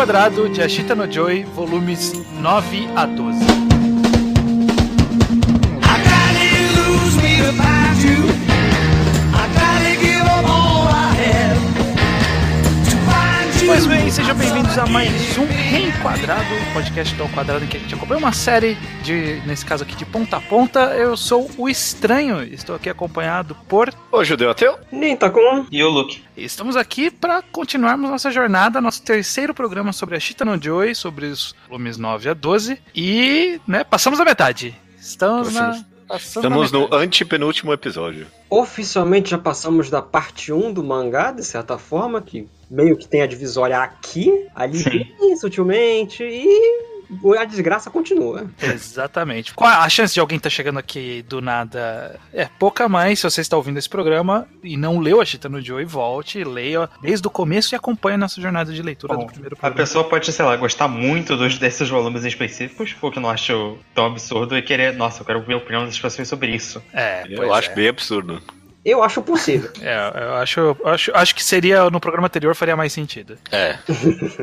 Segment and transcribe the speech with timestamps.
[0.00, 3.59] Quadrado de Ashita no Joy, volumes 9 a 12.
[14.80, 19.38] A mais um Reenquadrado, podcast do Quadrado em que a gente acompanha uma série de,
[19.46, 20.96] nesse caso aqui, de ponta a ponta.
[20.96, 23.92] Eu sou o Estranho, estou aqui acompanhado por...
[24.10, 24.78] O Judeu Ateu.
[24.90, 26.22] Nem tá com E o Luke.
[26.34, 31.26] Estamos aqui para continuarmos nossa jornada, nosso terceiro programa sobre a Shita no Joy, sobre
[31.26, 32.80] os volumes 9 a 12.
[32.96, 34.74] E, né, passamos a metade.
[34.98, 35.66] Estamos na...
[35.66, 35.86] Passamos.
[36.08, 38.26] passamos Estamos no antepenúltimo episódio.
[38.48, 43.22] Oficialmente já passamos da parte 1 do mangá, de certa forma, que meio que tem
[43.22, 45.06] a divisória aqui, ali Sim.
[45.18, 46.90] bem sutilmente, e
[47.36, 48.48] a desgraça continua.
[48.62, 49.52] Exatamente.
[49.54, 52.18] Qual a chance de alguém estar chegando aqui do nada?
[52.32, 55.60] É pouca mais se você está ouvindo esse programa e não leu a Chita no
[55.60, 59.26] Joy, volte, leia desde o começo e acompanhe a nossa jornada de leitura Bom, do
[59.26, 59.76] primeiro A programa.
[59.76, 64.56] pessoa pode, sei lá, gostar muito dos, desses volumes específicos, porque não acho tão absurdo,
[64.56, 66.82] e querer, nossa, eu quero ver a opinião das pessoas sobre isso.
[66.92, 67.74] É, Eu acho é.
[67.74, 68.40] bem absurdo.
[68.84, 69.70] Eu acho possível.
[69.80, 73.36] É, eu acho, acho, acho que seria no programa anterior faria mais sentido.
[73.52, 73.76] É.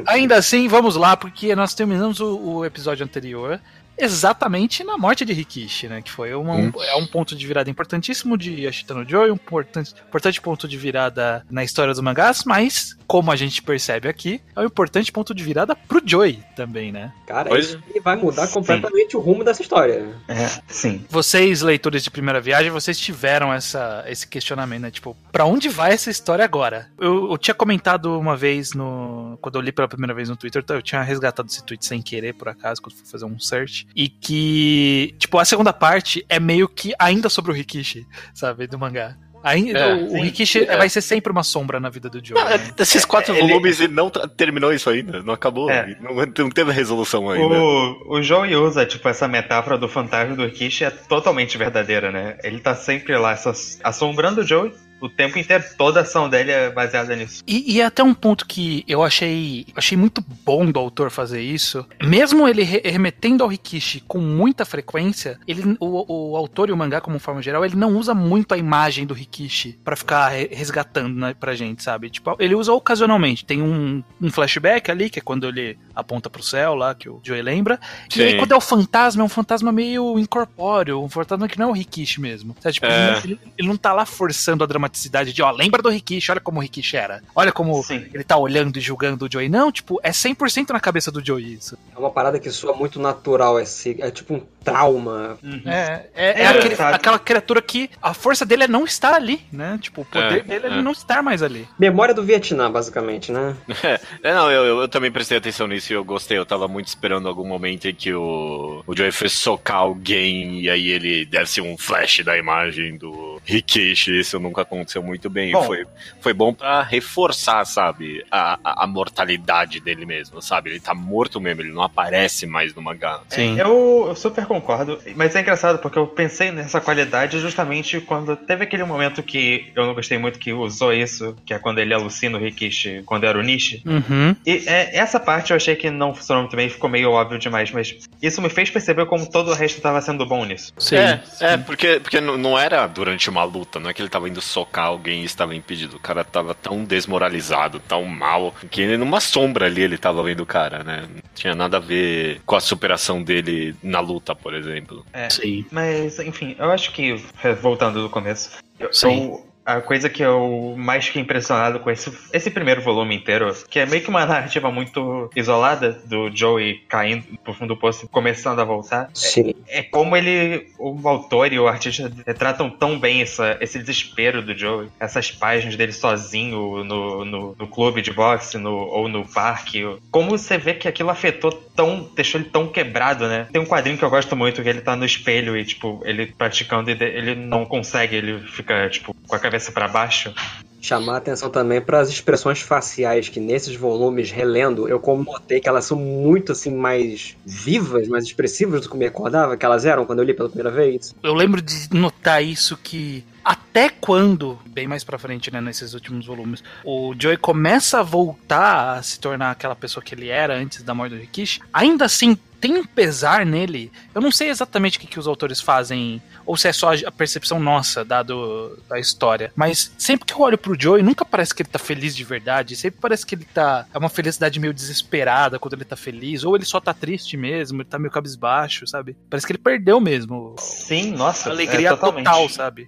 [0.06, 3.60] Ainda assim, vamos lá, porque nós terminamos o, o episódio anterior
[3.98, 6.02] exatamente na morte de Rikishi, né?
[6.02, 9.36] Que foi uma- um, é um ponto de virada importantíssimo de Ashita no Joy, um
[9.36, 14.42] importante, importante ponto de virada na história dos mangás, mas, como a gente percebe aqui,
[14.56, 17.12] é um importante ponto de virada pro Joy também, né?
[17.26, 18.54] Cara, Pois- ele vai mudar Sim.
[18.54, 20.06] completamente o rumo dessa história.
[20.28, 21.06] É, sim.
[21.10, 24.92] Vocês, leitores de primeira viagem, vocês tiveram essa, esse questionamento, né?
[24.92, 26.90] Tipo, pra onde vai essa história agora?
[27.00, 29.38] Eu, eu tinha comentado uma vez no.
[29.42, 32.34] Quando eu li pela primeira vez no Twitter, eu tinha resgatado esse tweet sem querer,
[32.34, 33.87] por acaso, quando fui fazer um search.
[33.96, 38.68] E que, tipo, a segunda parte é meio que ainda sobre o Rikishi, sabe?
[38.68, 39.16] Do mangá.
[39.44, 40.22] Ainda, É, o.
[40.22, 40.76] Rikishi É.
[40.78, 42.38] vai ser sempre uma sombra na vida do Joe.
[42.38, 42.72] Não, é, né?
[42.76, 45.22] desses quatro ele- volumes ele não tra- terminou isso ainda.
[45.24, 45.70] Não acabou.
[45.70, 45.96] É.
[46.02, 47.56] Não, não teve resolução ainda.
[47.56, 52.38] O, o Joey usa, tipo, essa metáfora do fantasma do Rikishi é totalmente verdadeira, né?
[52.44, 55.64] Ele tá sempre lá asso- assombrando o Joey o tempo inteiro.
[55.78, 57.44] Toda a ação dele é baseada nisso.
[57.48, 61.42] E, e é até um ponto que eu achei, achei muito bom do autor fazer
[61.42, 61.86] isso.
[62.04, 66.78] Mesmo ele re- remetendo ao Rikishi com muita frequência, ele, o, o autor e o
[66.78, 70.50] mangá, como forma geral, ele não usa muito a imagem do Rikishi pra ficar re-
[70.52, 72.10] resgatando né, pra gente, sabe?
[72.10, 73.46] Tipo, ele usa ocasionalmente.
[73.46, 77.20] Tem um, um flashback ali, que é quando ele aponta pro céu lá, que o
[77.24, 77.80] Joey lembra.
[78.16, 78.38] E aí, Sim.
[78.38, 81.74] quando é o fantasma, é um fantasma meio incorpóreo, um fantasma que não é o
[81.74, 82.56] Rikishi mesmo.
[82.60, 82.74] Sabe?
[82.74, 83.22] Tipo, É.
[83.24, 86.60] ele, ele não tá lá forçando a dramaticidade de, ó, lembra do Rikishi, olha como
[86.60, 87.22] o Rikishi era.
[87.36, 88.06] Olha como Sim.
[88.14, 89.50] ele tá olhando e julgando o Joey.
[89.50, 91.78] Não, tipo, é 100% na cabeça do Joey isso.
[91.96, 93.64] É uma parada que soa muito natural, é,
[94.00, 95.38] é tipo um trauma.
[95.44, 95.62] Uhum.
[95.66, 99.42] É, é, é É aquele- aquela criatura que a força dele é não estar ali,
[99.52, 99.78] né?
[99.82, 100.82] Tipo, o poder É, dele é é.
[100.82, 101.68] não estar mais ali.
[101.80, 103.56] Memória do Vietnã, basicamente, né?
[104.24, 106.38] É, não, eu, eu, eu também prestei atenção nisso e eu gostei.
[106.38, 110.70] Eu tava muito esperando algum momento em que o, o Joey fosse socar alguém e
[110.70, 114.20] aí ele desse um flash da imagem do Rikishi.
[114.20, 115.52] Isso nunca aconteceu muito bem.
[115.52, 115.64] Bom.
[115.64, 115.86] Foi,
[116.20, 120.72] foi bom pra reforçar, sabe, a, a, a mortalidade dele mesmo, sabe?
[120.72, 123.22] Ele tá morto mesmo, ele não aparece mais no mangá.
[123.30, 123.60] Sim.
[123.60, 128.64] Eu, eu super concordo, mas é engraçado porque eu pensei nessa qualidade justamente quando teve
[128.64, 132.38] aquele momento que eu não gostei muito que usou isso, que é quando ele alucina
[132.38, 133.82] o Rikishi quando era o Nishi.
[133.86, 134.36] Uhum.
[134.46, 137.72] E é, essa parte eu achei que não funcionou muito bem, ficou meio óbvio demais,
[137.72, 140.74] mas isso me fez perceber como todo o resto tava sendo bom nisso.
[140.78, 140.96] Sim.
[140.96, 144.30] É, é porque, porque não não era durante uma luta, não é que ele tava
[144.30, 145.98] indo socar alguém e estava impedido.
[145.98, 150.42] O cara tava tão desmoralizado, tão mal, que ele numa sombra ali ele tava vendo
[150.42, 151.04] o cara, né?
[151.10, 155.06] Não tinha nada a ver com a superação dele na luta, por exemplo.
[155.14, 155.30] É.
[155.30, 155.66] Sim.
[155.72, 157.16] Mas, enfim, eu acho que,
[157.62, 159.28] voltando do começo, eu, Sim.
[159.30, 163.80] eu- a coisa que eu mais fiquei impressionado com esse, esse primeiro volume inteiro, que
[163.80, 168.08] é meio que uma narrativa muito isolada do Joey caindo pro fundo do poço e
[168.08, 169.54] começando a voltar, Sim.
[169.68, 174.58] é como ele, o autor e o artista retratam tão bem essa, esse desespero do
[174.58, 179.84] Joey, essas páginas dele sozinho no, no, no clube de boxe no, ou no parque.
[180.10, 182.10] Como você vê que aquilo afetou tão.
[182.16, 183.48] deixou ele tão quebrado, né?
[183.52, 186.28] Tem um quadrinho que eu gosto muito que ele tá no espelho e, tipo, ele
[186.28, 190.34] praticando e ele não consegue, ele fica, tipo, com a cabeça pra baixo.
[190.80, 195.60] Chamar a atenção também para as expressões faciais, que nesses volumes, relendo, eu como notei
[195.60, 199.66] que elas são muito assim mais vivas, mais expressivas do que eu me recordava que
[199.66, 201.16] elas eram quando eu li pela primeira vez.
[201.24, 206.26] Eu lembro de notar isso que até quando, bem mais pra frente, né, nesses últimos
[206.26, 210.84] volumes, o Joey começa a voltar a se tornar aquela pessoa que ele era antes
[210.84, 213.92] da morte do Rikishi, ainda assim tem um pesar nele.
[214.14, 217.12] Eu não sei exatamente o que, que os autores fazem, ou se é só a
[217.12, 219.52] percepção nossa, dado da história.
[219.56, 222.76] Mas sempre que eu olho pro Joey, nunca parece que ele tá feliz de verdade.
[222.76, 223.86] Sempre parece que ele tá.
[223.94, 226.44] É uma felicidade meio desesperada quando ele tá feliz.
[226.44, 229.16] Ou ele só tá triste mesmo, ele tá meio cabisbaixo, sabe?
[229.30, 230.56] Parece que ele perdeu mesmo.
[230.58, 231.50] Sim, nossa.
[231.50, 232.88] A alegria é, total, sabe?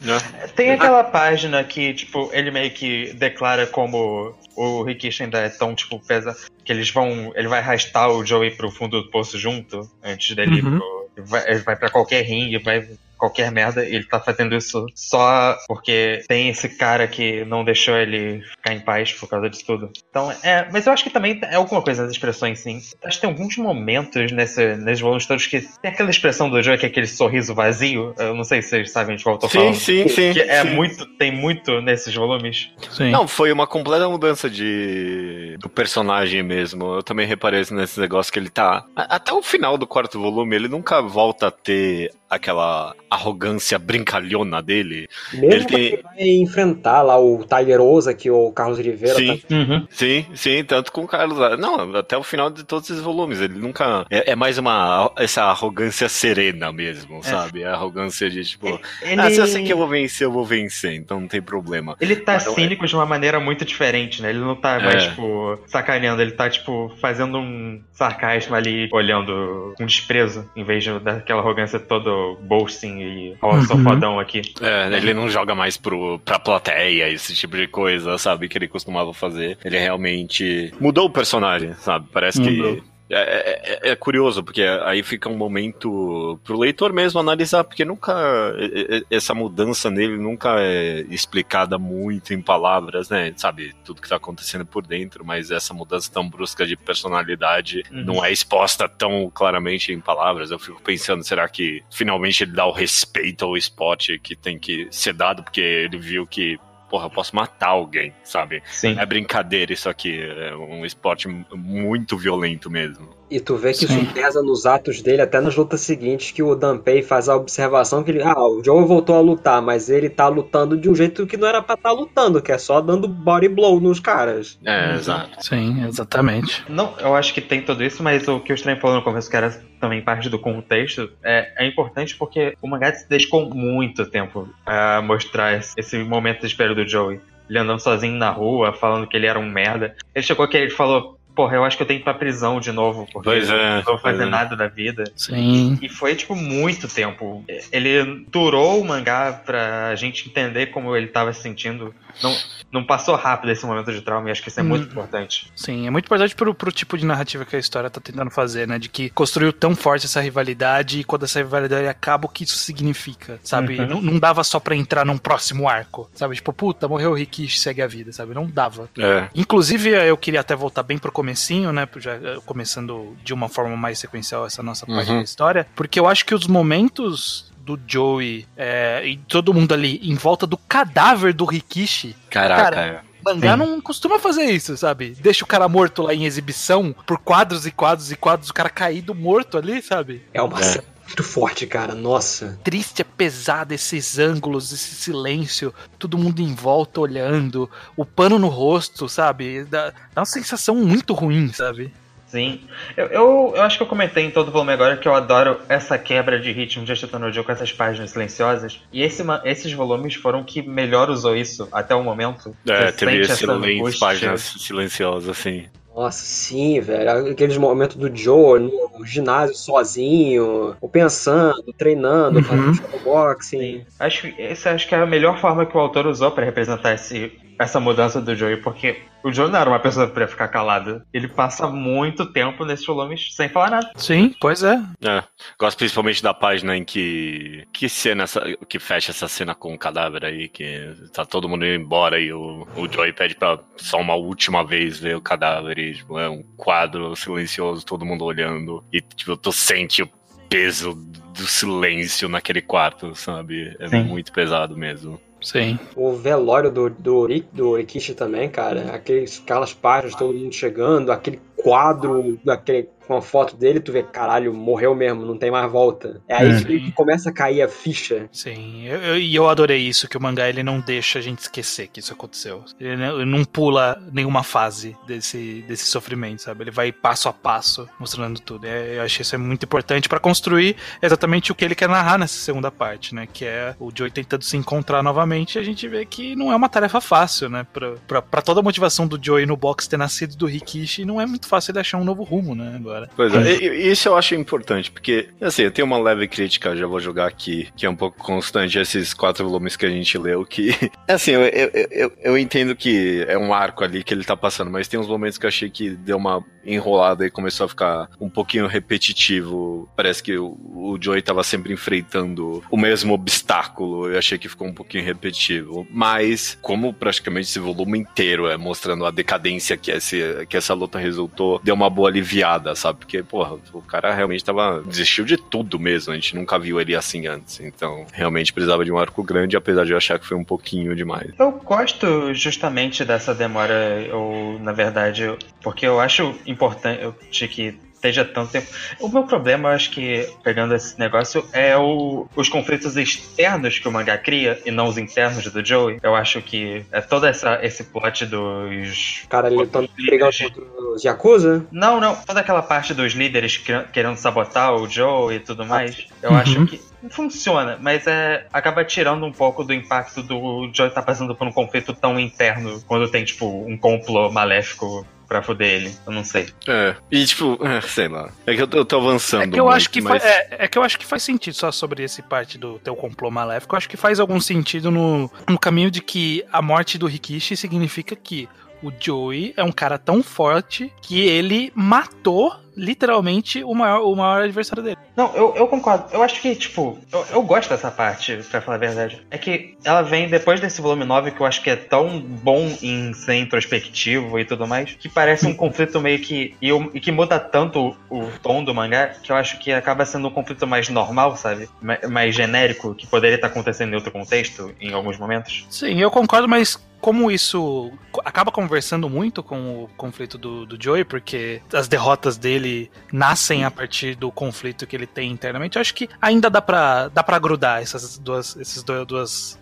[0.55, 5.75] Tem aquela página que, tipo, ele meio que declara como o Rikishi ainda é tão,
[5.75, 6.35] tipo, pesa.
[6.63, 7.31] Que eles vão.
[7.35, 10.77] Ele vai arrastar o Joey pro fundo do poço junto, antes dele ir Uhum.
[10.79, 10.99] pro.
[11.25, 12.87] Vai, ele vai pra qualquer ringue, vai
[13.19, 17.95] qualquer merda, e ele tá fazendo isso só porque tem esse cara que não deixou
[17.95, 19.91] ele ficar em paz por causa disso tudo.
[20.09, 20.67] Então, é.
[20.71, 22.81] Mas eu acho que também é alguma coisa nas expressões, sim.
[23.03, 26.77] Acho que tem alguns momentos nesse, nesses volumes todos que tem aquela expressão do Joey
[26.77, 28.13] que é aquele sorriso vazio.
[28.17, 29.75] Eu não sei se vocês sabem de qual eu tô Sim, falando.
[29.75, 30.33] sim, sim.
[30.33, 30.69] Que é sim.
[30.69, 31.05] muito.
[31.17, 32.71] Tem muito nesses volumes.
[32.91, 33.11] Sim.
[33.11, 36.95] Não, foi uma completa mudança de do personagem mesmo.
[36.95, 38.85] Eu também reparei nesse negócio que ele tá.
[38.95, 45.07] Até o final do quarto volume, ele nunca volta a ter aquela arrogância brincalhona dele.
[45.33, 49.37] Mesmo Ele tem- ele vai enfrentar lá o Tiger Oza, que o Carlos Oliveira Sim.
[49.37, 49.87] tá Uhum.
[49.89, 51.37] Sim, sim, tanto com o Carlos.
[51.59, 53.41] Não, até o final de todos esses volumes.
[53.41, 54.05] Ele nunca.
[54.09, 55.11] É, é mais uma.
[55.17, 57.63] Essa arrogância serena mesmo, sabe?
[57.63, 58.79] A arrogância de tipo.
[59.01, 61.41] Ele, Ah, se eu sei que eu vou vencer, eu vou vencer, então não tem
[61.41, 61.95] problema.
[61.99, 62.39] ele tá é.
[62.39, 64.29] cínico de uma maneira muito diferente, né?
[64.29, 64.83] Ele não tá É.
[64.83, 70.83] mais, tipo, sacaneando, ele tá, tipo, fazendo um sarcasmo ali, olhando com desprezo, em vez
[70.83, 71.79] de daquela arrogância
[72.19, 73.83] todo boasting e sou Uhum.
[74.19, 74.41] aqui.
[74.61, 78.47] É, ele não joga mais pro, pra plateia, esse tipo de coisa, sabe?
[78.47, 79.57] Que ele costumava fazer.
[79.63, 82.07] Ele realmente mudou o personagem, sabe?
[82.11, 82.75] Parece Mudou.
[82.75, 82.83] que.
[83.11, 88.13] É, é- é curioso, porque aí fica um momento pro leitor mesmo analisar, porque nunca.
[88.57, 93.33] é- é- Essa mudança nele nunca é explicada muito em palavras, né?
[93.35, 98.03] Sabe, tudo que tá acontecendo por dentro, mas essa mudança tão brusca de personalidade Uhum.
[98.05, 100.51] não é exposta tão claramente em palavras.
[100.51, 104.87] Eu fico pensando, será que finalmente ele dá o respeito ao esporte que tem que
[104.91, 106.57] ser dado, porque ele viu que.
[106.89, 108.63] Porra, eu posso matar alguém, sabe?
[108.65, 108.97] Sim.
[108.97, 110.19] É brincadeira isso aqui.
[110.21, 113.18] É um esporte muito violento mesmo.
[113.29, 114.01] E tu vê que Sim.
[114.01, 118.03] isso pesa nos atos dele, até nas lutas seguintes, que o Danpei faz a observação
[118.03, 118.23] que ele.
[118.23, 121.47] Ah, o Joe voltou a lutar, mas ele tá lutando de um jeito que não
[121.47, 124.59] era pra estar lutando, que é só dando body blow nos caras.
[124.65, 125.43] É, exato.
[125.43, 126.63] Sim, exatamente.
[126.67, 129.29] Não, eu acho que tem tudo isso, mas o que o Estranho falou no começo,
[129.29, 134.05] que era também parte do contexto, é, é importante porque o mangá se dedicou muito
[134.05, 137.19] tempo a mostrar esse, esse momento de espera do Joey.
[137.49, 139.95] Ele andando sozinho na rua, falando que ele era um merda.
[140.13, 142.13] Ele chegou aqui e ele falou, porra, eu acho que eu tenho que ir pra
[142.13, 144.29] prisão de novo, porque Pois é, não vou fazer é.
[144.29, 145.03] nada da vida.
[145.15, 145.77] Sim.
[145.81, 147.43] E foi, tipo, muito tempo.
[147.71, 151.93] Ele durou o mangá pra gente entender como ele tava se sentindo.
[152.21, 152.35] Não,
[152.71, 154.91] não passou rápido esse momento de trauma e acho que isso é muito Hum.
[154.91, 155.51] importante.
[155.55, 158.67] Sim, é muito importante pro, pro tipo de narrativa que a história tá tentando fazer,
[158.67, 158.77] né?
[158.77, 162.57] De que construiu tão forte essa rivalidade e quando essa rivalidade acaba, o que isso
[162.57, 163.79] significa, sabe?
[163.79, 163.87] Uhum.
[163.87, 166.35] Não, não dava só pra entrar num próximo arco, sabe?
[166.35, 168.33] Tipo, puta, morreu o Rikishi, segue a vida, sabe?
[168.33, 168.89] Não dava.
[168.97, 169.29] É.
[169.35, 171.87] Inclusive, eu queria até voltar bem pro comecinho, né?
[171.97, 175.17] Já eh, começando de uma forma mais sequencial essa nossa parte Uhum.
[175.17, 179.99] da história, porque eu acho que os momentos do Joey é, e todo mundo ali
[180.01, 183.01] em volta do cadáver do Rikishi Caraca, Cara, é.
[183.23, 183.57] Mangá Sim.
[183.59, 185.15] não costuma fazer isso, sabe?
[185.19, 188.69] Deixa o cara morto lá em exibição por quadros e quadros e quadros, o cara
[188.69, 190.21] caído morto ali, sabe?
[190.33, 190.81] É uma É.
[191.09, 191.93] muito forte, cara.
[191.95, 192.59] Nossa.
[192.63, 198.47] Triste, é pesado esses ângulos, esse silêncio, todo mundo em volta olhando, o pano no
[198.47, 199.63] rosto, sabe?
[199.65, 201.91] Dá, dá uma sensação muito ruim, sabe?
[202.27, 202.61] Sim.
[202.95, 205.59] Eu, eu, eu acho que eu comentei em todo o volume agora que eu adoro
[205.67, 208.79] essa quebra de ritmo de Ashita no Joe com essas páginas silenciosas.
[208.93, 212.55] E esse, ma- esses volumes foram que melhor usou isso até o momento.
[212.67, 213.99] É, Você teve excelentes angústia.
[213.99, 215.65] páginas silenciosas, assim.
[215.99, 217.29] Nossa, sim, velho.
[217.31, 222.45] Aqueles momentos do Joe no ginásio sozinho, ou pensando, treinando, Uhum.
[222.45, 223.85] fazendo shadowboxing.
[223.99, 226.93] Acho, que essa acho que é a melhor forma que o autor usou pra representar
[226.93, 231.05] esse, essa mudança do Joey, porque o Joey não era uma pessoa pra ficar calada.
[231.13, 233.91] Ele passa muito tempo nesses volumes sem falar nada.
[233.97, 234.81] Sim, pois é.
[235.03, 235.21] É,
[235.59, 239.77] gosto principalmente da página em que que cena essa, que fecha essa cena com o
[239.77, 243.99] cadáver aí, que tá todo mundo indo embora e o, o Joey pede pra só
[243.99, 248.83] uma última vez ver o cadáver e tipo, é um quadro silencioso, todo mundo olhando
[248.93, 250.09] e tipo, tu sente o
[250.49, 253.75] peso do silêncio naquele quarto, sabe?
[253.79, 254.03] É Sim.
[254.03, 255.19] muito pesado mesmo.
[255.41, 255.79] Sim.
[255.95, 258.93] O velório do, do, do Rikishi também, cara.
[258.93, 264.03] Aqueles, aquelas páginas, todo mundo chegando, aquele quadro, aquele com a foto dele, tu vê,
[264.03, 266.21] caralho, morreu mesmo, não tem mais volta.
[266.27, 268.29] É aí que começa a cair a ficha.
[268.31, 271.39] Sim, e eu, eu, eu, adorei isso, que o mangá ele não deixa a gente
[271.39, 272.63] esquecer que isso aconteceu.
[272.79, 276.65] Ele não, ele não pula nenhuma fase desse, desse sofrimento, sabe?
[276.65, 278.67] Ele vai passo a passo mostrando tudo.
[278.67, 282.19] É, eu achei isso é muito importante para construir exatamente o que ele quer narrar
[282.19, 283.27] nessa segunda parte, né?
[283.33, 286.55] Que é o Joey tentando se encontrar novamente e a gente vê que não é
[286.55, 287.65] uma tarefa fácil, né?
[287.73, 291.19] Pra, pra, pra toda a motivação do Joey no box ter nascido do Rikishi, não
[291.19, 292.75] é muito fácil ele achar um novo rumo, né?
[292.75, 293.09] Agora.
[293.15, 296.87] Pois é, e, isso eu acho importante, porque, assim, eu tenho uma leve crítica, já
[296.87, 300.45] vou jogar aqui, que é um pouco constante, esses quatro volumes que a gente leu,
[300.45, 300.69] que,
[301.07, 304.71] assim, eu, eu, eu, eu entendo que é um arco ali que ele tá passando,
[304.71, 308.09] mas tem uns momentos que eu achei que deu uma enrolada e começou a ficar
[308.19, 309.89] um pouquinho repetitivo.
[309.95, 314.09] Parece que o, o Joey tava sempre enfrentando o mesmo obstáculo.
[314.09, 315.87] Eu achei que ficou um pouquinho repetitivo.
[315.89, 320.99] Mas, como praticamente esse volume inteiro é mostrando a decadência que, esse, que essa luta
[320.99, 322.99] resultou, deu uma boa aliviada, sabe?
[322.99, 324.81] Porque, porra, o cara realmente tava.
[324.81, 326.11] desistiu de tudo mesmo.
[326.11, 327.59] A gente nunca viu ele assim antes.
[327.59, 330.95] Então, realmente precisava de um arco grande, apesar de eu achar que foi um pouquinho
[330.95, 331.31] demais.
[331.39, 335.23] Eu gosto justamente dessa demora, ou na verdade,
[335.61, 338.67] porque eu acho importante que esteja tanto tempo.
[338.99, 343.87] O meu problema, eu acho que, pegando esse negócio, é o, os conflitos externos que
[343.87, 345.99] o mangá cria e não os internos do Joey.
[346.01, 349.25] Eu acho que é todo essa, esse plot dos.
[349.29, 351.65] Cara, ele tá brigando contra os Yakuza?
[351.71, 352.15] Não, não.
[352.15, 353.57] Toda aquela parte dos líderes
[353.91, 356.07] querendo sabotar o Joe e tudo mais.
[356.21, 356.37] Eu uhum.
[356.37, 361.01] acho que funciona, mas é acaba tirando um pouco do impacto do Joey estar tá
[361.01, 365.95] passando por um conflito tão interno quando tem, tipo, um complô maléfico pra foder ele.
[366.05, 366.49] Eu não sei.
[366.67, 366.95] É.
[367.11, 368.31] E tipo, é, sei lá.
[368.47, 369.43] É que eu tô, eu tô avançando.
[369.43, 370.21] É que eu muito, acho que mas...
[370.21, 372.95] faz, é, é, que eu acho que faz sentido só sobre esse parte do teu
[372.95, 373.75] complô maléfico.
[373.75, 377.55] Eu acho que faz algum sentido no, no caminho de que a morte do Rikishi
[377.55, 378.49] significa que
[378.81, 384.43] o Joey é um cara tão forte que ele matou literalmente o maior, o maior
[384.43, 384.97] adversário dele.
[385.15, 386.05] Não, eu, eu concordo.
[386.11, 389.21] Eu acho que, tipo, eu, eu gosto dessa parte, pra falar a verdade.
[389.29, 392.75] É que ela vem depois desse volume 9 que eu acho que é tão bom
[392.81, 396.55] em ser introspectivo e tudo mais, que parece um conflito meio que.
[396.61, 400.05] E, e que muda tanto o, o tom do mangá que eu acho que acaba
[400.05, 401.69] sendo um conflito mais normal, sabe?
[401.81, 405.65] Mais, mais genérico, que poderia estar acontecendo em outro contexto em alguns momentos.
[405.69, 407.91] Sim, eu concordo, mas como isso
[408.25, 412.68] acaba conversando muito com o conflito do, do Joey, porque as derrotas dele
[413.11, 417.07] nascem a partir do conflito que ele tem internamente, eu acho que ainda dá pra,
[417.07, 419.59] dá pra grudar essas duas, esses dois, duas,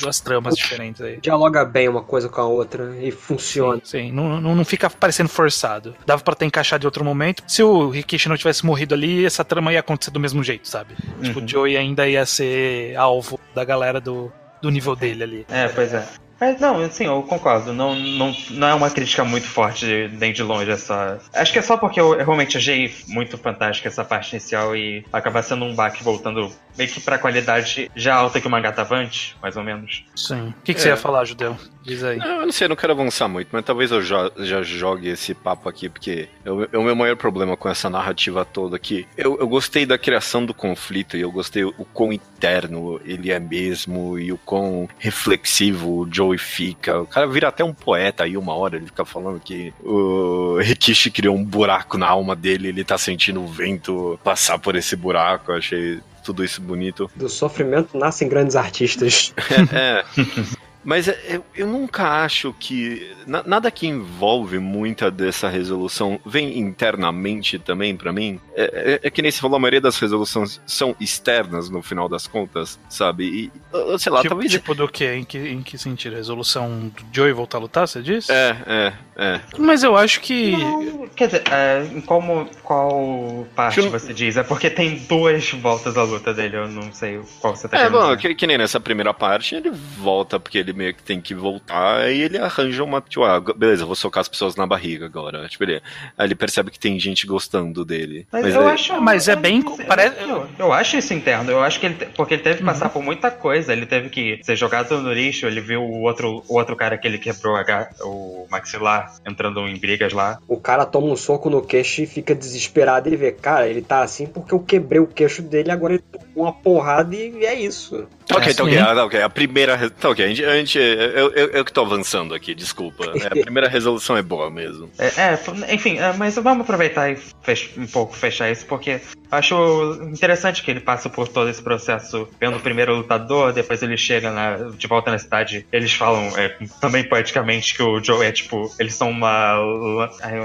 [0.00, 1.18] duas tramas diferentes aí.
[1.20, 3.80] Dialoga bem uma coisa com a outra e funciona.
[3.84, 4.12] Sim, sim.
[4.12, 5.94] Não, não, não, fica parecendo forçado.
[6.06, 7.42] Dava pra ter encaixado de outro momento.
[7.46, 10.94] Se o Rikishi não tivesse morrido ali, essa trama ia acontecer do mesmo jeito, sabe?
[11.16, 11.22] Uhum.
[11.22, 11.48] Tipo, o.
[11.48, 15.46] Joey ainda ia ser alvo da galera do, do nível dele ali.
[15.48, 16.06] É, pois é.
[16.40, 17.72] Mas não, assim, eu concordo.
[17.72, 21.18] Não, não, não é uma crítica muito forte nem de longe essa.
[21.32, 25.42] Acho que é só porque eu, realmente achei muito fantástica essa parte inicial e acaba
[25.42, 29.36] sendo um baque voltando meio que pra qualidade já alta que o mangá tava antes,
[29.40, 30.04] mais ou menos.
[30.14, 30.48] Sim.
[30.48, 30.82] O que, que é.
[30.82, 31.56] você ia falar, Judeu?
[31.82, 32.18] Diz aí.
[32.18, 35.08] Não, eu não sei, eu não quero avançar muito, mas talvez eu já, já jogue
[35.08, 39.06] esse papo aqui, porque é o meu maior problema com essa narrativa toda aqui.
[39.16, 43.38] Eu, eu gostei da criação do conflito e eu gostei o quão interno ele é
[43.38, 47.00] mesmo e o quão reflexivo o Joe Joey fica.
[47.00, 51.10] O cara vira até um poeta aí uma hora, ele fica falando que o Rikishi
[51.10, 55.52] criou um buraco na alma dele, ele tá sentindo o vento passar por esse buraco.
[55.52, 57.10] Eu achei tudo isso bonito.
[57.14, 59.32] Do sofrimento nascem grandes artistas.
[59.72, 60.04] é.
[60.04, 60.64] é.
[60.84, 63.10] Mas é, eu, eu nunca acho que.
[63.26, 68.38] Na, nada que envolve muita dessa resolução vem internamente também para mim.
[68.54, 72.08] É, é, é, que nem se falou, a maioria das resoluções são externas no final
[72.08, 73.24] das contas, sabe?
[73.24, 73.52] E,
[73.98, 74.52] sei lá, tipo, talvez.
[74.52, 75.10] Tipo do que?
[75.10, 76.14] Em que, em que sentido?
[76.14, 78.30] A resolução do Joey voltar a lutar, você disse?
[78.30, 79.40] É, é, é.
[79.58, 80.56] Mas eu acho que.
[80.56, 83.90] Não, quer dizer, é, em como, qual parte eu...
[83.90, 84.36] você diz?
[84.36, 87.88] É porque tem duas voltas à luta dele, eu não sei qual você tá É,
[87.88, 91.34] bom, que, que nem nessa primeira parte, ele volta porque ele meio que tem que
[91.34, 95.48] voltar, aí ele arranja uma, tipo, ah, beleza, vou socar as pessoas na barriga agora.
[95.48, 95.82] Tipo, ele,
[96.18, 98.26] aí ele percebe que tem gente gostando dele.
[98.32, 98.70] Mas, mas eu ele...
[98.70, 100.20] acho, mas é bem, parece...
[100.22, 102.68] eu, eu acho isso interno, eu acho que ele, porque ele teve que uhum.
[102.68, 106.42] passar por muita coisa, ele teve que ser jogado no lixo, ele viu o outro,
[106.48, 107.54] o outro cara que ele quebrou
[108.02, 110.38] o maxilar entrando em brigas lá.
[110.48, 114.02] O cara toma um soco no queixo e fica desesperado, ele vê, cara, ele tá
[114.02, 118.06] assim porque eu quebrei o queixo dele, agora ele tomou uma porrada e é isso.
[118.26, 118.98] Tá ok, é tá ok, assim.
[118.98, 119.22] ah, ok.
[119.22, 119.90] A primeira.
[119.90, 120.44] Tá ok, a gente.
[120.44, 123.04] A gente eu, eu, eu que tô avançando aqui, desculpa.
[123.20, 124.90] É, a primeira resolução é boa mesmo.
[124.98, 129.00] É, é enfim, é, mas vamos aproveitar e fech, um pouco fechar isso, porque
[129.30, 133.96] acho interessante que ele passa por todo esse processo vendo o primeiro lutador, depois ele
[133.96, 135.66] chega na, de volta na cidade.
[135.70, 138.72] Eles falam é, também poeticamente que o Joe é tipo.
[138.78, 139.56] Ele eles são uma.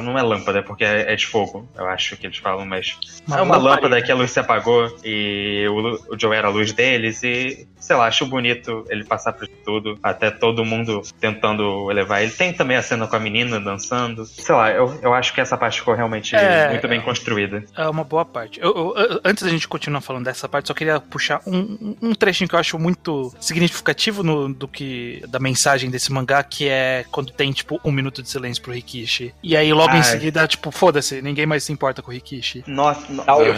[0.04, 2.98] Não é lâmpada, porque é, é de fogo, eu acho que eles falam, mas.
[3.28, 6.52] Uma é uma lâmpada que a luz se apagou e o, o Joe era a
[6.52, 11.90] luz deles e, sei lá, acho bonito ele passar por tudo, até todo mundo tentando
[11.92, 12.32] elevar ele.
[12.32, 14.26] Tem também a cena com a menina dançando.
[14.26, 16.70] Sei lá, eu, eu acho que essa parte ficou realmente É.
[16.70, 17.64] muito bem construída.
[17.76, 18.60] É uma boa parte.
[18.60, 22.48] Eu- eu- antes da gente continuar falando dessa parte, só queria puxar um, um trechinho
[22.48, 27.32] que eu acho muito significativo no, do que da mensagem desse mangá, que é quando
[27.32, 29.34] tem, tipo, um minuto de silêncio pro Rikishi.
[29.42, 30.04] E aí, logo em Ai.
[30.04, 32.64] seguida, tipo, foda-se, ninguém mais se importa com o Rikishi.
[32.68, 33.54] Nossa, no- Tá, eu-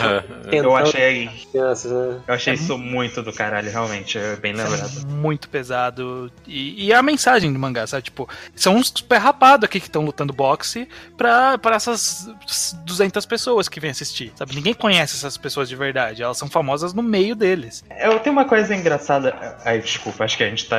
[0.64, 1.32] eu achei, né?
[2.28, 5.08] eu achei isso muito do caralho, realmente, é bem lembrado.
[5.08, 6.32] Muito pesado.
[6.48, 8.04] E, e a mensagem do mangá, sabe?
[8.04, 10.88] Tipo, são uns pé rapado aqui que estão lutando boxe
[11.18, 12.30] pra, pra essas
[12.86, 14.56] 200 pessoas que vêm assistir, sabe?
[14.56, 16.24] Ninguém conhece essas pessoas de verdade.
[16.24, 17.84] Elas são famosas no meio deles.
[18.00, 19.58] Eu tenho uma coisa engraçada.
[19.66, 20.78] Ai, desculpa, acho que a gente tá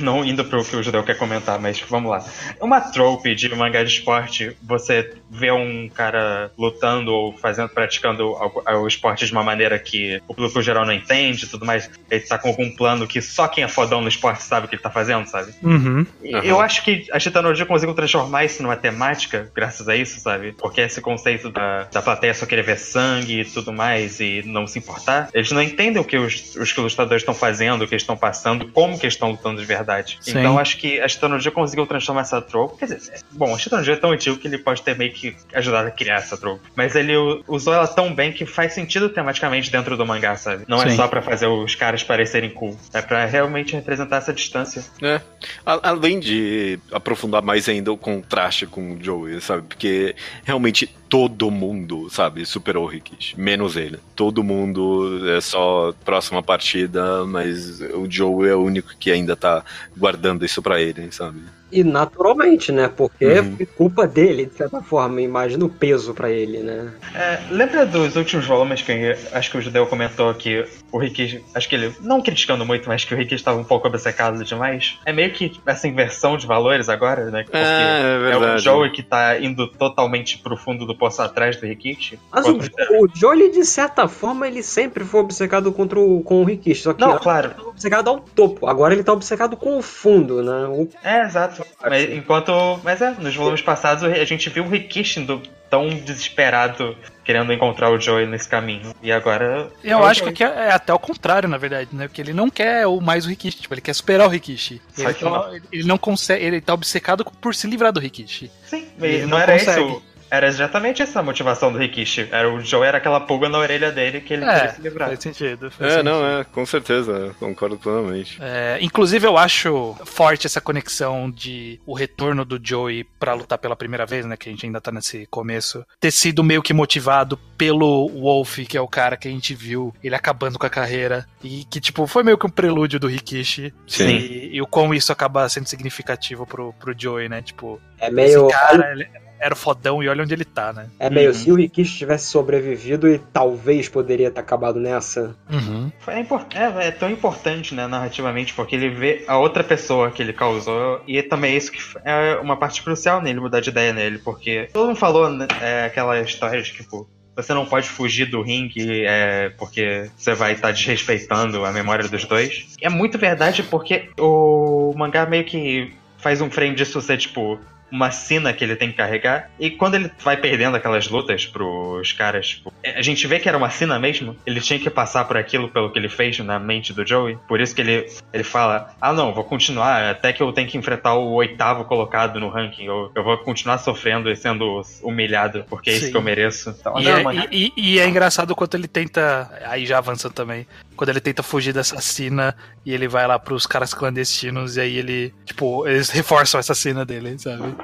[0.00, 2.24] não indo pro que o Judeu quer comentar, mas vamos lá.
[2.60, 8.86] Uma trope de mangá de esporte, você vê um cara lutando ou fazendo, praticando o
[8.86, 11.90] esporte de uma maneira que o público geral não entende e tudo mais.
[12.10, 14.74] Ele tá com algum plano que só quem é fodão no esporte sabe o que
[14.74, 15.52] ele tá fazendo, sabe?
[15.62, 16.06] Uhum.
[16.32, 16.44] Aham.
[16.44, 20.52] Eu acho que a Titanologia conseguiu transformar isso numa temática, graças a isso, sabe?
[20.58, 24.66] Porque esse conceito da, da plateia só querer ver sangue e tudo mais e não
[24.66, 28.02] se importar, eles não entendem o que os, os lutadores estão fazendo, o que eles
[28.02, 30.18] estão passando, como que eles estão lutando de verdade.
[30.20, 30.38] Sim.
[30.38, 32.78] Então acho que a Titanologia conseguiu transformar essa trope.
[32.78, 35.36] Quer dizer, é- bom, a Titanologia é tão antigo que ele pode ter meio que
[35.54, 36.62] ajudado a criar essa trope.
[36.74, 37.14] Mas ele
[37.46, 40.64] usou ela tão bem que faz sentido tematicamente dentro do mangá, sabe?
[40.68, 40.96] Não é Sim.
[40.96, 42.63] só pra fazer os caras parecerem cool.
[42.92, 44.84] É pra realmente representar essa distância.
[45.02, 45.20] É.
[45.66, 49.62] A- Além de aprofundar mais ainda o contraste com o Joey, sabe?
[49.68, 53.38] Porque realmente todo mundo, sabe, superou o Rikishi.
[53.40, 54.00] Menos ele.
[54.16, 59.62] Todo mundo é só próxima partida, mas o Joey é o único que ainda tá
[59.96, 61.40] guardando isso pra ele, sabe?
[61.72, 62.86] E naturalmente, né?
[62.94, 63.56] Porque Uhum.
[63.58, 65.20] é culpa dele, de certa forma.
[65.20, 66.92] Imagina o peso pra ele, né?
[67.12, 68.92] É, lembra dos últimos volumes que
[69.32, 73.04] acho que o Judeu comentou que o Ricky, acho que ele, não criticando muito, mas
[73.04, 74.98] que o Ricky estava um pouco obcecado demais?
[75.04, 77.42] É meio que essa inversão de valores agora, né?
[77.42, 78.62] Porque É, é o verdade.
[78.62, 82.18] Joey que tá indo totalmente pro fundo do poço atrás do Rikishi.
[82.32, 86.44] Mas o, o Jolie, de certa forma, ele sempre foi obcecado contra o, com o
[86.44, 86.82] Rikishi.
[86.82, 87.48] Só que Não, claro.
[87.48, 88.66] ele tava obcecado ao topo.
[88.66, 90.66] Agora ele tá obcecado com o fundo, né?
[90.68, 91.62] O- É, exato.
[91.82, 92.52] Mas, enquanto.
[92.82, 97.90] Mas é, nos volumes passados a gente viu o Rikishi indo tão desesperado querendo encontrar
[97.90, 98.94] o Joey nesse caminho.
[99.02, 99.68] E agora.
[99.82, 100.52] Eu é acho que Joey.
[100.52, 102.06] aqui é até o contrário, na verdade, né?
[102.06, 104.80] Porque ele não quer o mais o Rikishi, tipo, ele quer superar o Rikishi.
[104.94, 105.54] Só Ele, que tá- não.
[105.72, 108.50] ele não consegue, ele tá obcecado por se livrar do Rikishi.
[108.66, 109.80] Sim, Ele não não, era consegue.
[109.88, 110.02] isso.
[110.34, 112.28] Era exatamente essa a motivação do Rikishi.
[112.32, 115.08] Era o Joe era aquela pulga na orelha dele que ele queria se livrar.
[115.08, 115.70] faz sentido.
[115.70, 116.04] faz É, sentido.
[116.10, 118.38] não, é, com certeza, concordo plenamente.
[118.40, 123.76] É, inclusive, eu acho forte essa conexão de o retorno do Joey pra lutar pela
[123.76, 124.36] primeira vez, né?
[124.36, 125.84] Que a gente ainda tá nesse começo.
[126.00, 129.94] Ter sido meio que motivado pelo Wolf, que é o cara que a gente viu
[130.02, 131.26] ele acabando com a carreira.
[131.42, 133.72] E que, tipo, foi meio que um prelúdio do Rikishi.
[133.86, 134.08] Sim.
[134.08, 137.42] E, e o quão isso acaba sendo significativo pro, pro Joey, né?
[137.42, 138.48] Tipo, É meio.
[138.48, 139.08] esse cara ele
[139.40, 140.88] era o fodão e olha onde ele tá, né?
[140.98, 141.34] É meio Uhum.
[141.34, 145.34] se o Rikishi tivesse sobrevivido e talvez poderia ter acabado nessa.
[145.50, 145.90] Uhum.
[146.00, 150.22] Foi impor- é, é tão importante, né, narrativamente, porque ele vê a outra pessoa que
[150.22, 153.92] ele causou, e também é isso que é uma parte crucial nele, mudar de ideia
[153.92, 157.08] nele, porque todo mundo falou né, é, aquela história de tipo.
[157.36, 162.24] Você não pode fugir do ringue é, porque você vai estar desrespeitando a memória dos
[162.24, 162.76] dois.
[162.80, 167.58] E é muito verdade porque o mangá meio que faz um frame disso ser tipo
[167.94, 169.48] uma sina que ele tem que carregar.
[169.58, 173.56] E quando ele vai perdendo aquelas lutas pros caras, tipo, a gente vê que era
[173.56, 174.36] uma sina mesmo.
[174.44, 177.38] Ele tinha que passar por aquilo pelo que ele fez na mente do Joey.
[177.46, 180.76] Por isso que ele, ele fala: Ah, não, vou continuar até que eu tenho que
[180.76, 182.84] enfrentar o oitavo colocado no ranking.
[182.86, 186.10] Eu, eu vou continuar sofrendo e sendo humilhado, porque é isso Sim.
[186.10, 186.74] que eu mereço.
[186.80, 189.48] Então, E não, é, e- e é engraçado o quanto ele tenta.
[189.66, 190.66] Aí já avançando também.
[190.96, 192.54] Quando ele tenta fugir dessa cena
[192.84, 195.34] e ele vai lá pros caras clandestinos e aí ele.
[195.44, 197.74] Tipo, eles reforçam essa cena dele, sabe?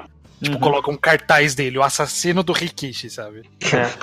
[0.41, 0.59] Tipo, Uhum.
[0.59, 3.43] colocam um cartaz dele, o assassino do Rikishi, sabe?
[3.61, 3.93] É,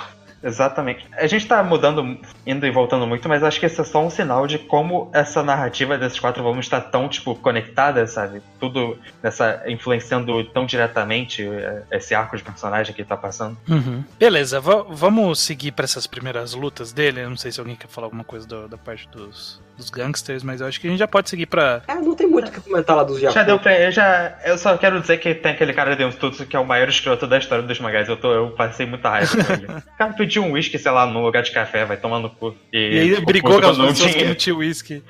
[0.43, 1.07] exatamente.
[1.13, 4.11] A gente tá mudando, indo e voltando muito, mas acho que esse é só um
[4.11, 8.43] sinal de como essa narrativa desses quatro volumes tá tão, tipo, conectada, sabe?
[8.61, 9.63] Tudo nessa.
[9.67, 13.57] influenciando tão diretamente é, esse arco de personagem que tá passando.
[13.69, 14.05] Uhum.
[14.19, 17.21] Beleza, va- vamos seguir pra essas primeiras lutas dele.
[17.21, 20.43] Eu não sei se alguém quer falar alguma coisa do- da parte dos, dos gangsters,
[20.43, 21.81] mas eu acho que a gente já pode seguir pra.
[21.87, 23.45] É, não tem muito o que comentar lá dos Já Yakuza.
[23.45, 23.79] deu pra.
[23.81, 26.59] Eu, já, eu só quero dizer que tem aquele cara dentro de tudo que é
[26.59, 28.09] o maior escroto da história dos mangás.
[28.09, 29.67] Eu, tô, eu passei muita raiva com ele.
[29.89, 32.55] O cara pediu um uísque, sei lá, no lugar de café, vai tomar no cu.
[32.73, 35.03] E, E aí brigou com as pessoas que não tinha whisky.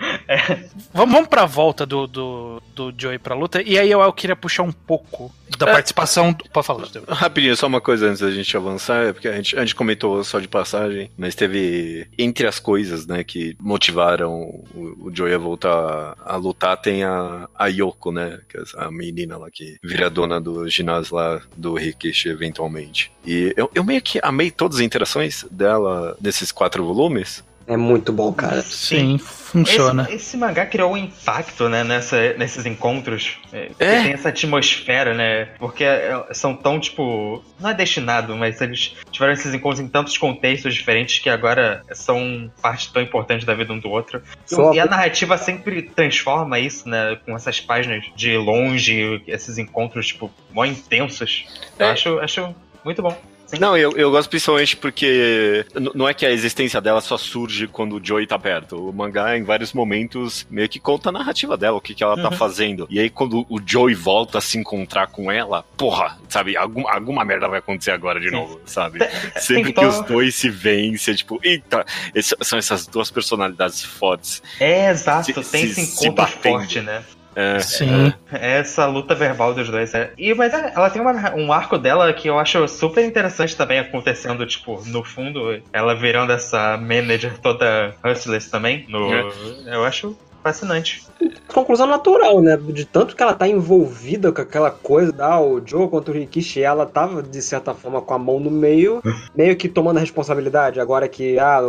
[0.92, 3.62] Vamos, vamos pra volta do, do, do Joey pra luta.
[3.62, 6.32] E aí eu, eu queria puxar um pouco da participação.
[6.32, 6.48] Do...
[6.50, 7.14] Pode falar, Estevam.
[7.14, 10.22] Rapidinho, só uma coisa antes da gente avançar, é porque a gente, a gente comentou
[10.24, 14.32] só de passagem, mas teve entre as coisas, né, que motivaram
[14.74, 18.90] o, o Joey a voltar a lutar, tem a, a Yoko, né, que é a
[18.90, 23.12] menina lá que vira dona do ginásio lá do Rikishi eventualmente.
[23.24, 28.12] E eu, eu meio que amei todas as interações dela nesses quatro volumes, É muito
[28.12, 28.62] bom, cara.
[28.62, 30.04] Sim, funciona.
[30.04, 33.36] Esse, esse mangá criou um impacto, né, nessa, nesses encontros.
[33.52, 34.02] É, É.
[34.04, 35.50] Tem essa atmosfera, né?
[35.58, 37.44] Porque é, são tão, tipo.
[37.60, 42.50] Não é destinado, mas eles tiveram esses encontros em tantos contextos diferentes que agora são
[42.62, 44.22] parte tão importante da vida um do outro.
[44.50, 47.18] E- Só- E a narrativa sempre transforma isso, né?
[47.26, 51.44] Com essas páginas de longe, esses encontros, tipo, mó intensos.
[51.78, 51.90] Eu É.
[51.90, 53.14] acho, acho muito bom.
[53.58, 57.96] Não, eu, eu gosto principalmente porque não é que a existência dela só surge quando
[57.96, 58.88] o Joey tá perto.
[58.88, 62.16] O mangá, em vários momentos, meio que conta a narrativa dela, o que, que ela
[62.20, 62.36] tá Uhum.
[62.36, 62.86] fazendo.
[62.90, 67.24] E aí, quando o Joey volta a se encontrar com ela, porra, sabe, algum, alguma
[67.24, 68.32] merda vai acontecer agora de Sim.
[68.36, 68.98] novo, sabe?
[69.40, 73.82] Sempre que to- os dois se veem, você, tipo, eita, esse- são essas duas personalidades
[73.82, 74.42] fortes.
[74.60, 75.24] É, exato.
[75.24, 77.02] Se- tem se- esse se encontro forte, né?
[77.40, 78.12] É, Sim.
[78.32, 79.94] É Essa luta verbal dos dois.
[79.94, 80.12] É.
[80.18, 83.78] E, mas é, ela tem uma- um arco dela que eu acho super interessante também
[83.78, 88.84] acontecendo, tipo, no fundo, ela virando essa manager toda hustlers também.
[88.88, 89.28] No, É.
[89.66, 91.06] Eu acho fascinante.
[91.46, 92.56] Conclusão natural, né?
[92.56, 96.62] De tanto que ela tá envolvida com aquela coisa, ah, o Joe contra o Rikishi,
[96.62, 99.00] ela tava, de certa forma, com a mão no meio,
[99.36, 100.80] meio que tomando a responsabilidade.
[100.80, 101.60] Agora que, ah,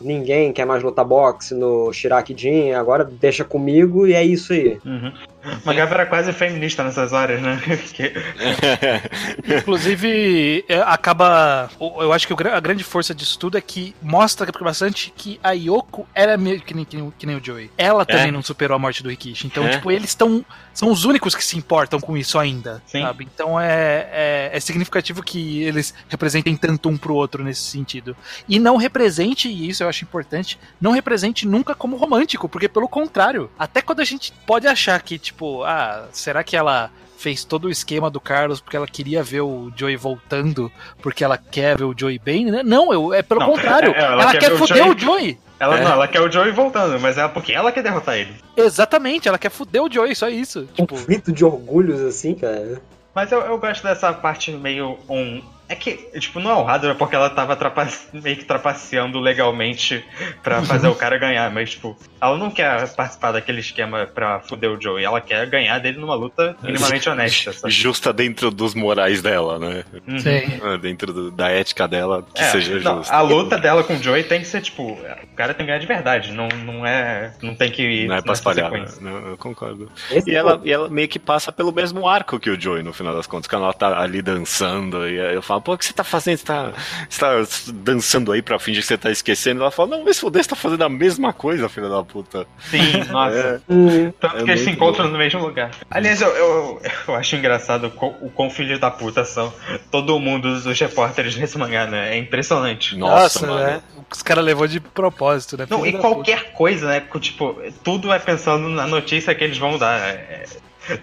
[0.00, 4.78] ninguém quer mais lutar boxe no Shiraki Jin, agora deixa comigo e é isso aí.
[4.84, 5.12] Uhum.
[5.64, 7.60] Magava era quase feminista nessas horas, né?
[7.92, 8.12] Que-
[9.58, 11.70] Inclusive, é, acaba.
[11.80, 16.06] Eu acho que a grande força disso tudo é que mostra bastante que a Yoko
[16.14, 17.70] era meio que nem, que nem- que nem o Joey.
[17.76, 18.30] Ela também É.
[18.32, 19.46] não superou a morte do Rikishi.
[19.46, 19.70] Então, É.
[19.70, 20.44] tipo, eles estão.
[20.72, 22.80] São os únicos que se importam com isso ainda.
[22.86, 23.02] Sim.
[23.02, 23.28] Sabe?
[23.34, 28.16] Então é, é, é significativo que eles representem tanto um pro outro nesse sentido.
[28.48, 32.88] E não represente, e isso eu acho importante, não represente nunca como romântico, porque pelo
[32.88, 35.29] contrário, até quando a gente pode achar que, tipo,
[35.64, 39.70] ah, será que ela fez todo o esquema do Carlos porque ela queria ver o
[39.76, 42.62] Joey voltando, porque ela quer ver o Joey bem, né?
[42.62, 43.92] Não, eu, é pelo Não, contrário.
[43.92, 45.38] é- é, ela ela, quer quer ver o foder Joey- o Joey.
[45.60, 45.84] Ela, É.
[45.84, 48.34] não, ela quer o Joey voltando, mas é porque ela quer derrotar ele.
[48.56, 50.64] Exatamente, ela quer foder o Joey, só isso.
[50.74, 52.80] Tipo, Conflito de orgulhos, assim, cara.
[53.14, 55.42] Mas eu, eu gosto dessa parte meio um.
[55.70, 60.04] É que, tipo, não é honrado, é porque ela tava trapa- meio que trapaceando legalmente
[60.42, 64.68] pra fazer o cara ganhar, mas, tipo, ela não quer participar daquele esquema pra foder
[64.70, 67.72] o Joey, ela quer ganhar dele numa luta minimamente honesta, sabe?
[67.72, 69.84] Justa dentro dos morais dela, né?
[70.08, 70.18] Uhum.
[70.18, 70.58] sim.
[70.60, 73.14] Ah, Dentro do- da ética dela, que É, seja não, justa.
[73.14, 75.78] a luta dela com o Joey tem que ser, tipo, o cara tem que ganhar
[75.78, 77.32] de verdade, não, não é.
[77.40, 78.78] Não tem que ir Não é pra espalhar, né?
[78.88, 79.00] sequência.
[79.02, 79.88] Não, eu concordo.
[80.10, 82.92] Esse E ela, e ela meio que passa pelo mesmo arco que o Joey, no
[82.92, 85.92] final das contas, quando ela tá ali dançando, e eu falo, pô, o que você
[85.92, 86.38] tá fazendo?
[86.38, 86.70] Você tá,
[87.08, 87.36] você tá
[87.72, 89.60] dançando aí pra fingir que você tá esquecendo?
[89.62, 92.46] Ela fala, não, mas foder, você tá fazendo a mesma coisa, filha da puta.
[92.70, 93.62] Sim, nossa.
[93.68, 95.12] Hum, Tanto É que eles se encontram bom.
[95.12, 95.70] no mesmo lugar.
[95.90, 99.52] Aliás, eu, eu, eu acho engraçado o quão, o quão filhos da puta são
[99.90, 102.14] todo mundo dos repórteres nesse mangá, né?
[102.14, 102.96] É impressionante.
[102.96, 103.60] Nossa, mano.
[103.66, 103.82] né?
[104.12, 105.66] Os caras levou de propósito, né?
[105.70, 107.02] Não, e qualquer coisa, né?
[107.20, 109.98] Tipo, tudo é pensando na notícia que eles vão dar.
[110.00, 110.44] É-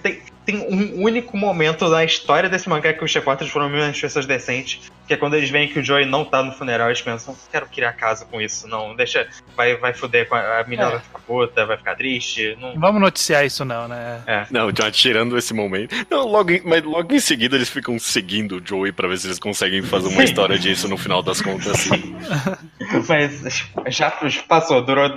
[0.04, 4.25] Tem, tem um único momento na história desse mangá que os repórteres foram menos pessoas
[4.25, 7.33] decentes, que é quando eles veem que o Joey não tá no funeral, eles pensam,
[7.33, 10.88] não quero criar casa com isso, não, deixa, vai, vai foder com a, a menina
[10.88, 10.91] É.
[10.91, 12.73] vai ficar puta, vai ficar triste, não...
[12.73, 14.47] Não vamos noticiar isso, não, né?
[14.49, 15.93] Não, já tirando esse momento.
[16.10, 19.27] Não, logo em, mas logo em seguida eles ficam seguindo o Joey pra ver se
[19.27, 20.23] eles conseguem fazer uma Sim.
[20.23, 21.67] história disso no final das contas.
[21.67, 22.15] Assim.
[23.07, 24.12] Mas já
[24.47, 25.10] passou, durou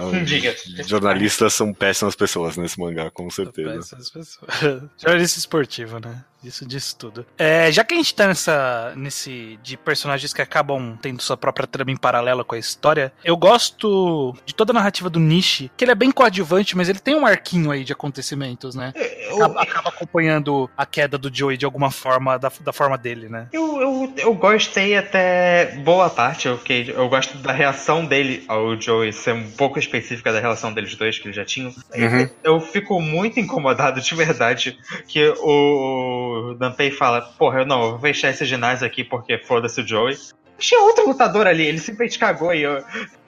[0.00, 0.54] um dia.
[0.86, 3.78] Jornalistas são péssimas pessoas nesse mangá, com certeza.
[3.78, 4.75] Essas pessoas.
[4.96, 6.24] Jornalista esportivo, né?
[6.46, 7.26] Isso diz tudo.
[7.38, 11.66] É, já que a gente tá nessa, nesse de personagens que acabam tendo sua própria
[11.66, 15.84] trama em paralelo com a história, eu gosto de toda a narrativa do Nishi, que
[15.84, 18.92] ele é bem coadjuvante, mas ele tem um arquinho aí de acontecimentos, né?
[19.34, 23.48] Acaba, acaba acompanhando a queda do Joey de alguma forma, da, da forma dele, né?
[23.52, 28.80] Eu, eu, eu gostei até boa parte, eu, fiquei, eu gosto da reação dele ao
[28.80, 31.74] Joey ser um pouco específica da relação deles dois que eles já tinham.
[31.94, 32.28] Uhum.
[32.42, 34.78] Eu fico muito incomodado de verdade
[35.08, 39.80] que o Danpei fala, porra, eu não, eu vou fechar esse ginásio aqui porque foda-se
[39.80, 40.16] o Joey.
[40.58, 42.82] Tinha outro lutador ali, ele simplesmente cagou e eu-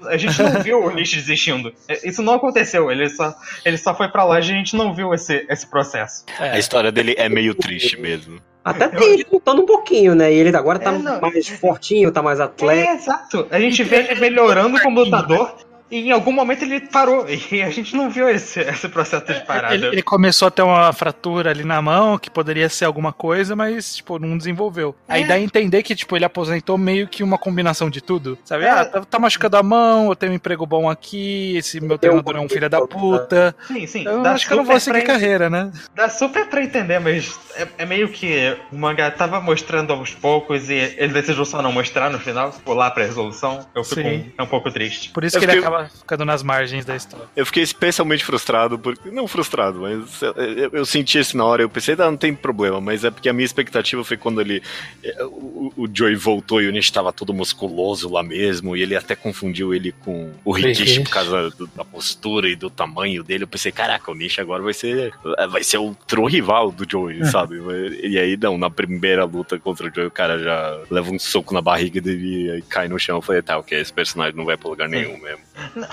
[0.06, 1.72] a gente não viu o Nish desistindo.
[2.02, 3.34] Isso não aconteceu, ele só,
[3.66, 6.24] ele só foi pra lá e a gente não viu esse, esse processo.
[6.40, 6.52] É.
[6.52, 8.40] A história dele é meio triste mesmo.
[8.64, 10.32] até tem ele lutando um pouquinho, né?
[10.32, 12.90] E ele agora tá É, mais fortinho, tá mais atleta.
[12.92, 13.46] É, exato.
[13.50, 15.54] A gente vê ele melhorando como lutador
[15.90, 17.26] e em algum momento ele parou.
[17.50, 19.74] E a gente não viu esse, esse processo de parada.
[19.74, 23.56] Ele, ele começou a ter uma fratura ali na mão, que poderia ser alguma coisa,
[23.56, 24.94] mas, tipo, não desenvolveu.
[25.08, 25.26] Aí É.
[25.26, 28.38] dá a entender que, tipo, ele aposentou meio que uma combinação de tudo.
[28.44, 28.64] Sabe?
[28.64, 28.70] É.
[28.70, 31.98] Ah, tá, tá machucando a mão, eu tenho um emprego bom aqui, esse meu um
[31.98, 33.54] treinador é um filho da puta.
[33.66, 34.04] Sim, sim.
[34.04, 35.70] Eu dá acho que eu não super vou seguir pra- carreira, né?
[35.94, 40.68] Dá super pra entender, mas é, é meio que o mangá tava mostrando aos poucos
[40.68, 43.66] e ele decidiu só não mostrar no final, pular pra resolução.
[43.74, 44.32] Eu fico Sim.
[44.38, 45.10] um, um pouco triste.
[45.10, 47.26] Por isso Eu que ele fiquei- acaba ficando nas margens da história.
[47.36, 49.10] Eu fiquei especialmente frustrado, porque.
[49.10, 51.62] Não frustrado, mas eu, eu- eu senti isso na hora.
[51.62, 54.62] Eu pensei, ah, não tem problema, mas é porque a minha expectativa foi quando ele.
[55.04, 58.96] eh, O, o Joey voltou e o Nish tava todo musculoso lá mesmo, e ele
[58.96, 63.44] até confundiu ele com o Rikishi por causa do- da postura e do tamanho dele.
[63.44, 65.12] Eu pensei, caraca, o Nish agora vai ser.
[65.50, 67.56] Vai ser o true rival do Joey, sabe?
[68.02, 71.52] E aí, não, na primeira luta contra o Joey, o cara já leva um soco
[71.54, 73.16] na barriga dele e cai no chão.
[73.18, 75.40] Eu falei, tá, ok, esse personagem não vai pra lugar nenhum mesmo.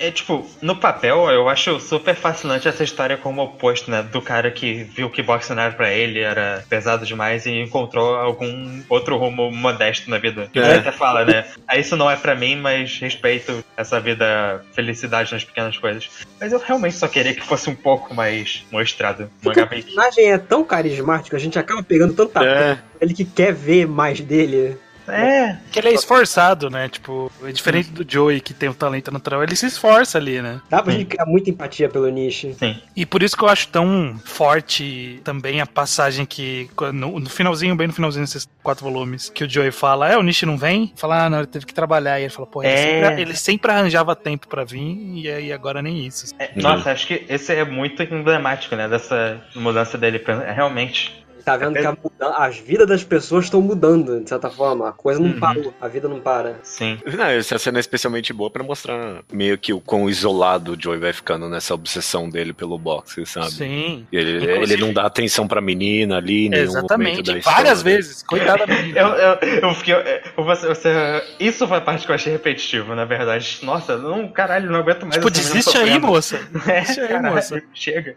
[0.00, 4.02] É, tipo, no papel, eu acho super fascinante essa história como oposto, né?
[4.02, 8.14] Do cara que viu que boxe não era pra ele, era pesado demais e encontrou
[8.16, 10.48] algum outro rumo modesto na vida.
[10.54, 10.58] É.
[10.58, 11.44] Ele até fala, né?
[11.66, 16.08] Ah, isso não é pra mim, mas respeito essa vida, felicidade nas pequenas coisas.
[16.40, 19.30] Mas eu realmente só queria que fosse um pouco mais mostrado.
[19.42, 22.78] Porque mangá o personagem é tão carismático, a gente acaba pegando tanta É.
[23.00, 24.78] ele que quer ver mais dele.
[25.12, 26.88] É, Que ele é esforçado, né?
[26.88, 30.60] Tipo, é diferente do Joey, que tem o talento natural, ele se esforça ali, né?
[30.70, 32.54] Dá pra gente criar muita empatia pelo Nishi.
[32.58, 32.80] sim.
[32.96, 37.74] E por isso que eu acho tão forte também a passagem que, no, no finalzinho,
[37.76, 40.92] bem no finalzinho desses quatro volumes, que o Joey fala, é, o Nishi não vem?
[40.96, 42.18] Fala, ah, não, ele teve que trabalhar.
[42.18, 42.76] E ele fala, pô, ele, É.
[43.04, 44.78] sempre, ele sempre arranjava tempo pra vir,
[45.14, 46.34] e aí agora nem isso.
[46.38, 48.88] É, Nossa, acho que esse é muito emblemático, né?
[48.88, 50.18] Dessa mudança dele.
[50.18, 51.24] pra- Realmente.
[51.48, 51.96] Tá vendo que a
[52.44, 54.88] as vidas das pessoas estão mudando, de certa forma.
[54.88, 55.38] A coisa não Uhum.
[55.40, 56.56] parou, a vida não para.
[56.62, 56.98] Sim.
[57.16, 60.98] Não, essa cena é especialmente boa pra mostrar meio que o quão isolado o Joey
[60.98, 63.50] vai ficando nessa obsessão dele pelo boxe, sabe?
[63.52, 64.06] Sim.
[64.12, 67.56] Ele, Inclusive- ele não dá atenção pra menina ali, em nenhum momento Exatamente, da história.
[67.56, 68.22] várias vezes.
[68.24, 68.98] Coitada da menina.
[69.00, 69.94] Eu, eu, eu fiquei.
[69.94, 73.58] eu- você, você- isso foi a parte que eu achei repetitivo, na verdade.
[73.62, 75.14] Nossa, não, caralho, não aguento mais.
[75.14, 76.38] Tipo, menina desiste aí, moça.
[76.68, 77.62] É, Desiste aí, caralho, moça.
[77.72, 78.16] Chega.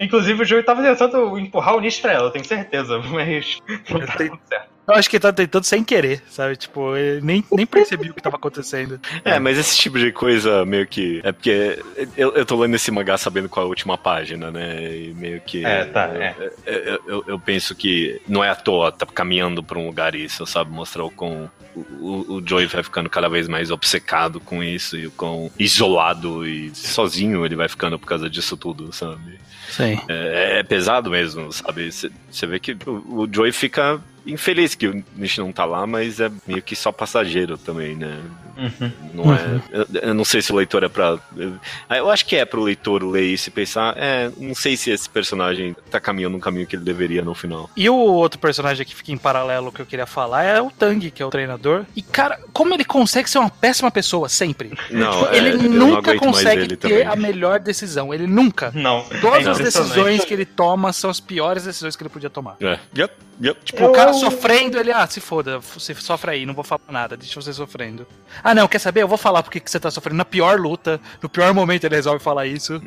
[0.00, 3.58] Inclusive, o Joey tava tentando empurrar o nicho pra ela, eu tenho certeza, mas
[3.90, 4.74] não tá dando certo.
[4.86, 6.56] Eu acho que ele tá tentando sem querer, sabe?
[6.56, 9.00] Tipo, ele nem, nem percebi o que tava acontecendo.
[9.24, 11.22] É, mas esse tipo de coisa meio que.
[11.24, 11.82] É porque
[12.14, 14.94] eu, eu tô lendo esse mangá sabendo qual é a última página, né?
[14.94, 15.64] E meio que.
[15.64, 16.34] É, tá, é.
[16.66, 20.14] Eu, eu, eu- eu penso que não é à toa, tá caminhando pra um lugar
[20.14, 20.70] isso, sabe?
[20.70, 21.50] Mostrar o quão.
[21.74, 26.46] O, o, Joey vai ficando cada vez mais obcecado com isso e o quão isolado
[26.46, 29.40] e sozinho ele vai ficando por causa disso tudo, sabe?
[29.70, 29.98] Sim.
[30.08, 31.90] É, é pesado mesmo, sabe?
[31.90, 36.20] Você vê que o, o Joey fica infeliz que o Nish não tá lá, mas
[36.20, 38.20] é meio que só passageiro também, né?
[38.56, 38.92] Uhum.
[39.12, 39.60] Não é.
[39.70, 41.18] Eu, eu não sei se o leitor é pra.
[41.36, 41.54] Eu,
[41.90, 45.08] eu acho que é pro leitor ler isso e pensar, é, não sei se esse
[45.08, 47.68] personagem tá caminhando um caminho que ele deveria no final.
[47.76, 51.10] E o outro personagem que fica em paralelo que eu queria falar é o Tang,
[51.10, 51.63] que é o treinador.
[51.96, 54.72] E, cara, como ele consegue ser uma péssima pessoa sempre?
[54.90, 57.06] Não, Tipo, é, ele nunca consegue ele ter também.
[57.06, 58.12] a melhor decisão.
[58.12, 58.70] Ele nunca.
[58.74, 59.02] Não.
[59.20, 59.88] Todas é as impressionante.
[59.94, 62.56] decisões que ele toma são as piores decisões que ele podia tomar.
[62.60, 62.78] É.
[62.96, 63.58] Yep, yep.
[63.64, 66.80] Tipo, Eu- o cara sofrendo, ele, ah, se foda, você sofre aí, não vou falar
[66.90, 68.06] nada, deixa você sofrendo.
[68.42, 69.02] Ah, não, quer saber?
[69.02, 70.16] Eu vou falar porque que você tá sofrendo.
[70.16, 72.80] Na pior luta, no pior momento ele resolve falar isso.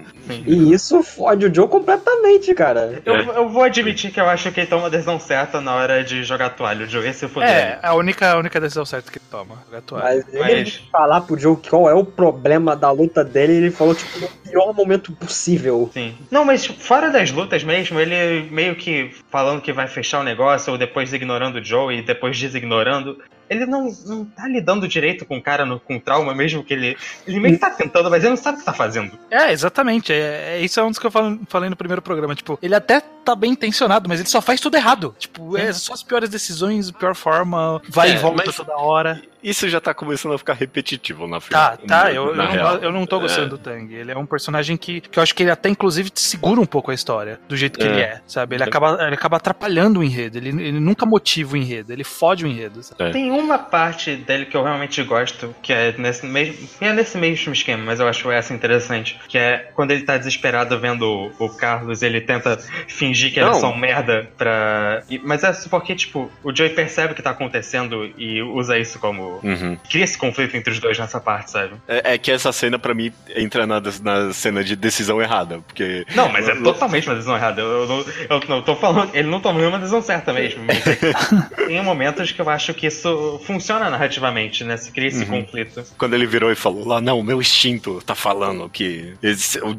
[0.45, 3.01] E isso fode o Joe completamente, cara.
[3.05, 6.03] Eu, eu vou admitir que eu acho que ele toma a decisão certa na hora
[6.03, 6.85] de jogar toalha.
[6.85, 7.49] O Joey se fuder.
[7.49, 9.55] É, a única, a única decisão certa que ele toma.
[9.65, 10.25] jogar toalha.
[10.25, 13.95] Mas ele Mas- falar pro Joe qual é o problema da luta dele, ele falou,
[13.95, 15.89] tipo, pior momento possível.
[15.93, 16.15] Sim.
[16.31, 20.71] Não, mas fora das lutas mesmo, ele meio que falando que vai fechar o negócio,
[20.71, 23.17] ou depois ignorando o Joe e depois designorando.
[23.49, 26.97] Ele não, não tá lidando direito com o cara no, com trauma, mesmo que ele.
[27.25, 29.17] Ele meio que tá tentando, mas ele não sabe o que tá fazendo.
[29.31, 30.11] É, exatamente.
[30.11, 32.35] É, é- isso é um dos que eu falo- falei no primeiro programa.
[32.35, 35.13] Tipo, ele até tá bem intencionado, mas ele só faz tudo errado.
[35.17, 39.21] Tipo, é só as piores decisões, pior forma, vai É, e volta mas- toda hora.
[39.43, 43.05] Isso já tá começando a ficar repetitivo na Tá, tá, eu, eu, não, eu não
[43.05, 43.49] tô gostando É.
[43.49, 43.93] do Tang.
[43.93, 46.65] Ele é um personagem que, que eu acho que ele até, inclusive, te segura um
[46.65, 47.87] pouco a história, do jeito que É.
[47.89, 48.55] ele é, sabe?
[48.55, 52.43] Ele acaba, ele acaba atrapalhando o enredo, ele, ele nunca motiva o enredo, ele fode
[52.45, 53.03] o enredo, sabe?
[53.03, 53.11] É.
[53.37, 56.67] Uma parte dele que eu realmente gosto, que é nesse mesmo.
[56.81, 59.19] É nesse mesmo esquema, mas eu acho essa interessante.
[59.27, 61.03] Que é quando ele tá desesperado vendo
[61.39, 63.53] o, o Carlos, ele tenta fingir que Não.
[63.53, 65.03] só um merda pra.
[65.09, 68.77] e- mas é só porque, tipo, o Joey percebe o que tá acontecendo e usa
[68.77, 69.39] isso como.
[69.43, 69.77] Uhum.
[69.89, 71.75] Cria esse conflito entre os dois nessa parte, sabe?
[71.87, 76.05] É, é que essa cena, pra mim, entra na, na cena de decisão errada, porque.
[76.15, 77.61] Não, mas é totalmente uma decisão errada.
[77.61, 79.13] Eu, eu, não- eu não tô falando.
[79.13, 80.63] Ele não tomou nenhuma decisão certa mesmo.
[80.65, 80.83] Mas
[81.67, 84.77] tem momentos que eu acho que isso isso funciona narrativamente, né?
[84.77, 85.41] Se cria esse Uhum.
[85.43, 85.83] conflito.
[85.97, 89.13] Quando ele virou e falou lá, não, meu instinto tá falando que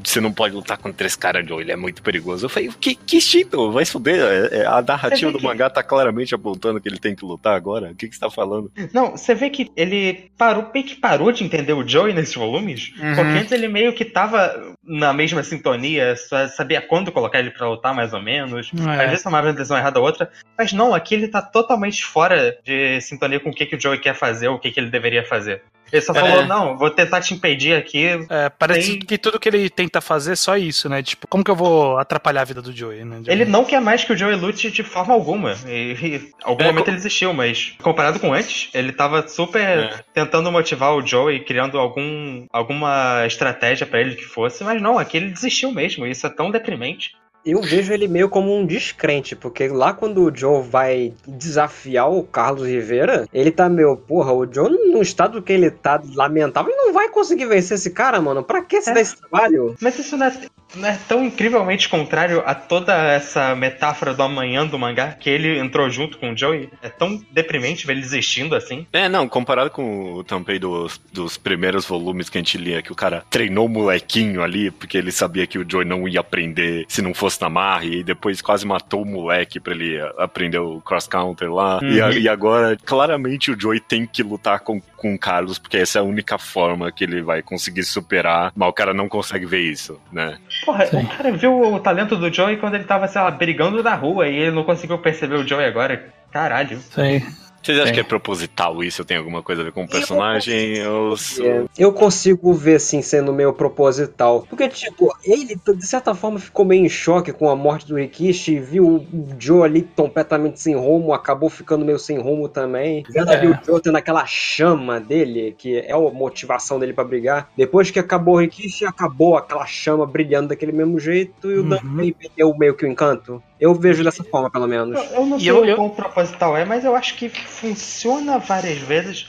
[0.05, 2.47] você não pode lutar contra esse cara, Joe, ele é muito perigoso.
[2.47, 3.71] Eu falei, que, que instinto?
[3.73, 4.19] Vai se fuder.
[4.21, 7.55] É- é- a narrativa do que- mangá tá claramente apontando que ele tem que lutar
[7.55, 7.91] agora.
[7.91, 8.71] O que, que você tá falando?
[8.93, 12.93] Não, você vê que ele parou, meio que parou de entender o Joey nesses volumes.
[12.99, 13.15] Uhum.
[13.15, 17.69] Porque antes ele meio que tava na mesma sintonia, só sabia quando colocar ele pra
[17.69, 18.71] lutar, mais ou menos.
[18.75, 19.03] É.
[19.05, 20.31] Às vezes tomava uma decisão errada ou outra.
[20.57, 23.98] Mas não, aqui ele tá totalmente fora de sintonia com o que, que o Joey
[23.98, 25.62] quer fazer ou o que, que ele deveria fazer.
[25.90, 26.20] Ele só É.
[26.20, 28.05] falou, não, vou tentar te impedir aqui.
[28.29, 31.03] É, parece Tem- que tudo que ele tenta fazer é só isso, né?
[31.03, 33.22] Tipo, como que eu vou atrapalhar a vida do Joey, né?
[33.27, 35.55] Ele não quer mais que o Joey lute de forma alguma.
[35.66, 39.61] E, e algum É, momento co- ele desistiu, mas comparado com antes, ele tava super
[39.79, 40.01] É.
[40.12, 45.16] tentando motivar o Joey, criando algum, alguma estratégia pra ele que fosse, mas não, aqui
[45.16, 46.07] ele desistiu mesmo.
[46.07, 47.12] e Isso é tão deprimente.
[47.51, 52.23] Eu vejo ele meio como um descrente, porque lá quando o Joe vai desafiar o
[52.23, 56.83] Carlos Rivera, ele tá meio, porra, o Joe no estado que ele tá lamentável, ele
[56.83, 58.43] não vai conseguir vencer esse cara, mano.
[58.43, 58.95] Pra que se É.
[58.95, 59.75] dar esse trabalho?
[59.81, 60.33] Mas isso não é,
[60.77, 65.59] não é tão incrivelmente contrário a toda essa metáfora do amanhã do mangá, que ele
[65.59, 66.69] entrou junto com o Joey.
[66.83, 68.87] É tão deprimente ver ele desistindo assim.
[68.93, 72.93] É, não, comparado com o Tampei dos, dos primeiros volumes que a gente lia, que
[72.93, 76.85] o cara treinou o molequinho ali, porque ele sabia que o Joey não ia aprender
[76.89, 80.81] se não fosse na marra, e depois quase matou o moleque pra ele aprender o
[80.81, 81.81] cross-counter lá.
[81.83, 85.77] E, a- e agora, claramente, o Joey tem que lutar com, com o Carlos, porque
[85.77, 89.46] essa é a única forma que ele vai conseguir superar, mas o cara não consegue
[89.46, 90.38] ver isso, né?
[90.64, 91.03] Porra, Sim.
[91.03, 94.29] o cara viu o talento do Joey quando ele tava, sei lá, brigando na rua
[94.29, 96.12] e ele não conseguiu perceber o Joey agora.
[96.31, 96.79] Caralho.
[96.79, 97.22] Sei.
[97.62, 99.05] Vocês acham que é proposital isso?
[99.05, 100.87] Tem alguma coisa a ver com o personagem?
[100.87, 101.14] Ou...
[101.40, 104.47] É, Eu consigo ver, assim, sendo meio proposital.
[104.49, 108.59] Porque, tipo, ele, de certa forma, ficou meio em choque com a morte do Rikishi,
[108.59, 109.07] viu o
[109.38, 113.05] Joe ali completamente sem rumo, acabou ficando meio sem rumo também.
[113.11, 113.51] Vendo ali É.
[113.51, 117.51] o Joe tendo aquela chama dele, que é a motivação dele pra brigar.
[117.57, 121.68] Depois que acabou o Rikishi, acabou aquela chama brilhando daquele mesmo jeito e o Uhum.
[121.68, 123.42] Danbei perdeu meio que o encanto.
[123.61, 124.97] Eu vejo dessa forma, pelo menos.
[124.97, 128.38] Eu, eu não E sei eu- o quão proposital é, mas eu acho que funciona
[128.38, 129.27] várias vezes.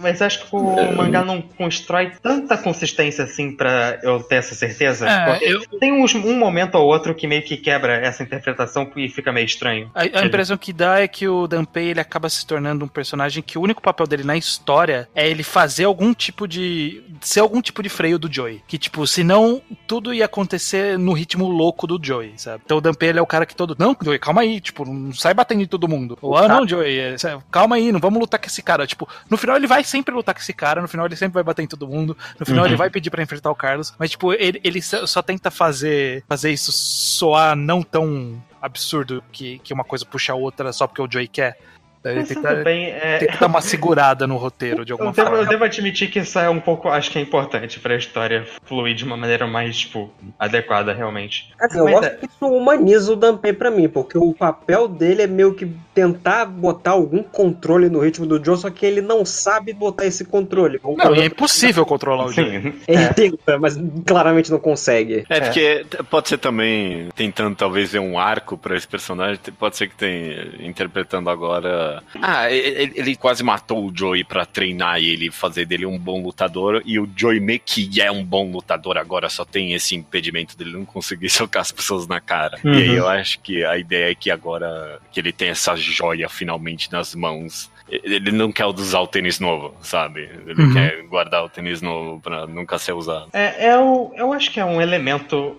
[0.00, 5.08] Mas acho que o mangá não constrói tanta consistência assim pra eu ter essa certeza.
[5.08, 9.08] É, eu- Tem uns- um momento ou outro que meio que quebra essa interpretação e
[9.08, 9.90] fica meio estranho.
[9.94, 13.42] A, a impressão que dá é que o Danpei ele acaba se tornando um personagem
[13.42, 17.02] que o único papel dele na história é ele fazer algum tipo de.
[17.20, 18.62] ser algum tipo de freio do Joey.
[18.66, 22.62] Que, tipo, senão tudo ia acontecer no ritmo louco do Joey, sabe?
[22.64, 23.67] Então o Danpei ele é o cara que todo.
[23.78, 26.18] Não, Joey, calma aí, tipo, não sai batendo em todo mundo.
[26.22, 27.16] Ou, ah, não, Joey, é,
[27.50, 28.86] calma aí, não vamos lutar com esse cara.
[28.86, 31.42] Tipo, no final ele vai sempre lutar com esse cara, no final ele sempre vai
[31.42, 32.70] bater em todo mundo, no final Uhum.
[32.70, 36.24] ele vai pedir pra enfrentar o Carlos, mas, tipo, ele, ele só só tenta fazer,
[36.28, 41.02] fazer isso soar não tão absurdo que, que uma coisa puxa a outra só porque
[41.02, 41.58] o Joey quer.
[42.04, 45.14] Ele tem, que, bem, é, tem que dar uma segurada no roteiro de alguma eu,
[45.14, 45.50] devo, eu forma.
[45.50, 49.04] devo admitir que isso é um pouco, acho que é importante pra história fluir de
[49.04, 51.52] uma maneira mais, tipo, adequada, realmente.
[51.60, 55.22] Assim, eu gosto é- que isso humaniza o Danpei pra mim, porque o papel dele
[55.22, 59.24] é meio que tentar botar algum controle no ritmo do Joe, só que ele não
[59.24, 60.80] sabe botar esse controle.
[60.96, 62.60] Não, e é impossível controlar o Joey.
[62.62, 62.74] Sim.
[62.86, 65.24] Ele tenta, mas claramente não consegue.
[65.28, 69.88] É, porque pode ser também tentando talvez ver um arco pra esse personagem, pode ser
[69.88, 71.87] que tem interpretando agora.
[72.20, 76.82] Ah, ele, ele quase matou o Joey pra treinar ele, fazer dele um bom lutador,
[76.84, 80.72] e o Joey meio que é um bom lutador agora, só tem esse impedimento dele
[80.72, 82.58] não conseguir socar as pessoas na cara.
[82.64, 82.74] Uhum.
[82.74, 86.28] E aí eu acho que a ideia é que agora que ele tem essa joia
[86.28, 87.70] finalmente nas mãos.
[87.90, 90.28] Ele não quer usar o tênis novo, sabe?
[90.46, 90.72] Ele Uhum.
[90.74, 93.30] quer guardar o tênis novo pra nunca ser usado.
[93.32, 95.56] É, é o, eu acho que é um elemento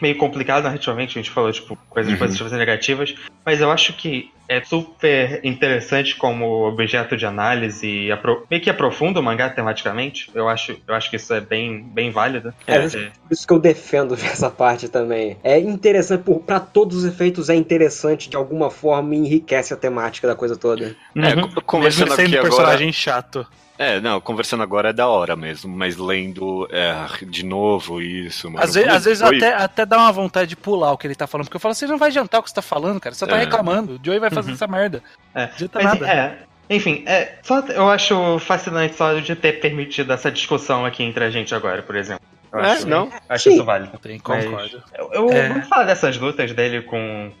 [0.00, 2.18] meio complicado narrativamente, a gente falou, tipo, coisas Uhum.
[2.18, 8.12] positivas e negativas, mas eu acho que é super interessante como objeto de análise e
[8.12, 10.30] apro- meio que aprofunda o mangá tematicamente.
[10.34, 12.52] Eu acho, eu acho que isso é bem, bem válido.
[12.66, 15.38] É, É, Por isso que eu defendo essa parte também.
[15.42, 19.76] É interessante, por, pra todos os efeitos, é interessante de alguma forma e enriquece a
[19.76, 20.94] temática da coisa toda.
[21.16, 21.48] É, Uhum.
[21.48, 22.56] co- conversando Mesmo ele aqui sendo um agora.
[22.64, 23.46] personagem chato.
[23.78, 28.62] É, não, conversando agora é da hora mesmo, mas lendo é, de novo isso, mano.
[28.64, 31.14] Às, ve- às vezes foi- até, até dá uma vontade de pular o que ele
[31.14, 33.14] tá falando, porque eu falo, você não vai adiantar o que você tá falando, cara.
[33.14, 33.40] Você tá É.
[33.40, 33.94] reclamando.
[33.94, 34.54] O Joey vai fazer Uhum.
[34.54, 35.02] essa merda.
[35.34, 36.06] É, Não adianta Mas, nada.
[36.12, 36.38] é,
[36.70, 41.30] enfim, é, só, eu acho fascinante só de ter permitido essa discussão aqui entre a
[41.30, 42.22] gente agora, por exemplo.
[42.52, 43.10] Eu É, acho, não.
[43.28, 43.54] acho Sim.
[43.54, 43.96] isso válido.
[43.98, 44.82] Tem, Mas- concordo.
[44.96, 45.48] Eu, eu É.
[45.48, 47.32] vamos falar dessas lutas dele com,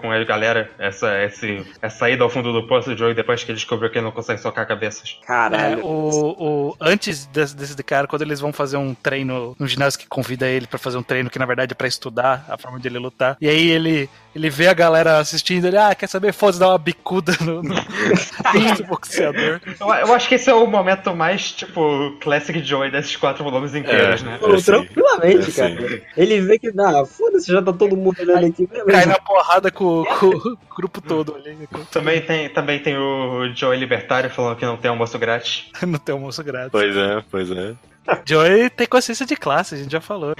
[0.00, 3.50] com a, galera, essa, esse, essa ida ao fundo do poço do Joey depois que
[3.50, 5.18] ele descobriu que ele não consegue socar cabeças.
[5.22, 5.84] É, Caralho.
[5.84, 9.98] o, o- antes desse, desse de cara, quando eles vão fazer um treino no ginásio
[9.98, 12.78] que convida ele pra fazer um treino que na verdade é pra estudar a forma
[12.80, 13.36] de ele lutar.
[13.40, 16.32] E aí ele, ele vê a galera assistindo, ele, ah, quer saber?
[16.32, 17.74] Foda-se, dá uma bicuda no, no
[18.76, 19.60] do boxeador.
[19.80, 23.74] Eu, eu acho que esse é o momento mais, tipo, Classic Joey desses quatro volumes
[23.74, 24.24] inteiros, É.
[24.24, 24.38] né?
[24.40, 26.02] Pô, É, tranquilamente, É, cara.
[26.16, 28.66] Ele vê que, ah, foda-se, já tá todo mundo olhando aqui.
[28.66, 29.06] Cai Beleza.
[29.06, 31.68] na porrada com, com o grupo todo ali.
[31.90, 35.66] Também tem, também tem o Joey Libertário falando que não tem almoço grátis.
[35.86, 36.70] Não tem almoço grátis.
[36.72, 37.74] Pois é, pois é.
[38.24, 40.34] Joey tem consciência de classe, a gente já falou.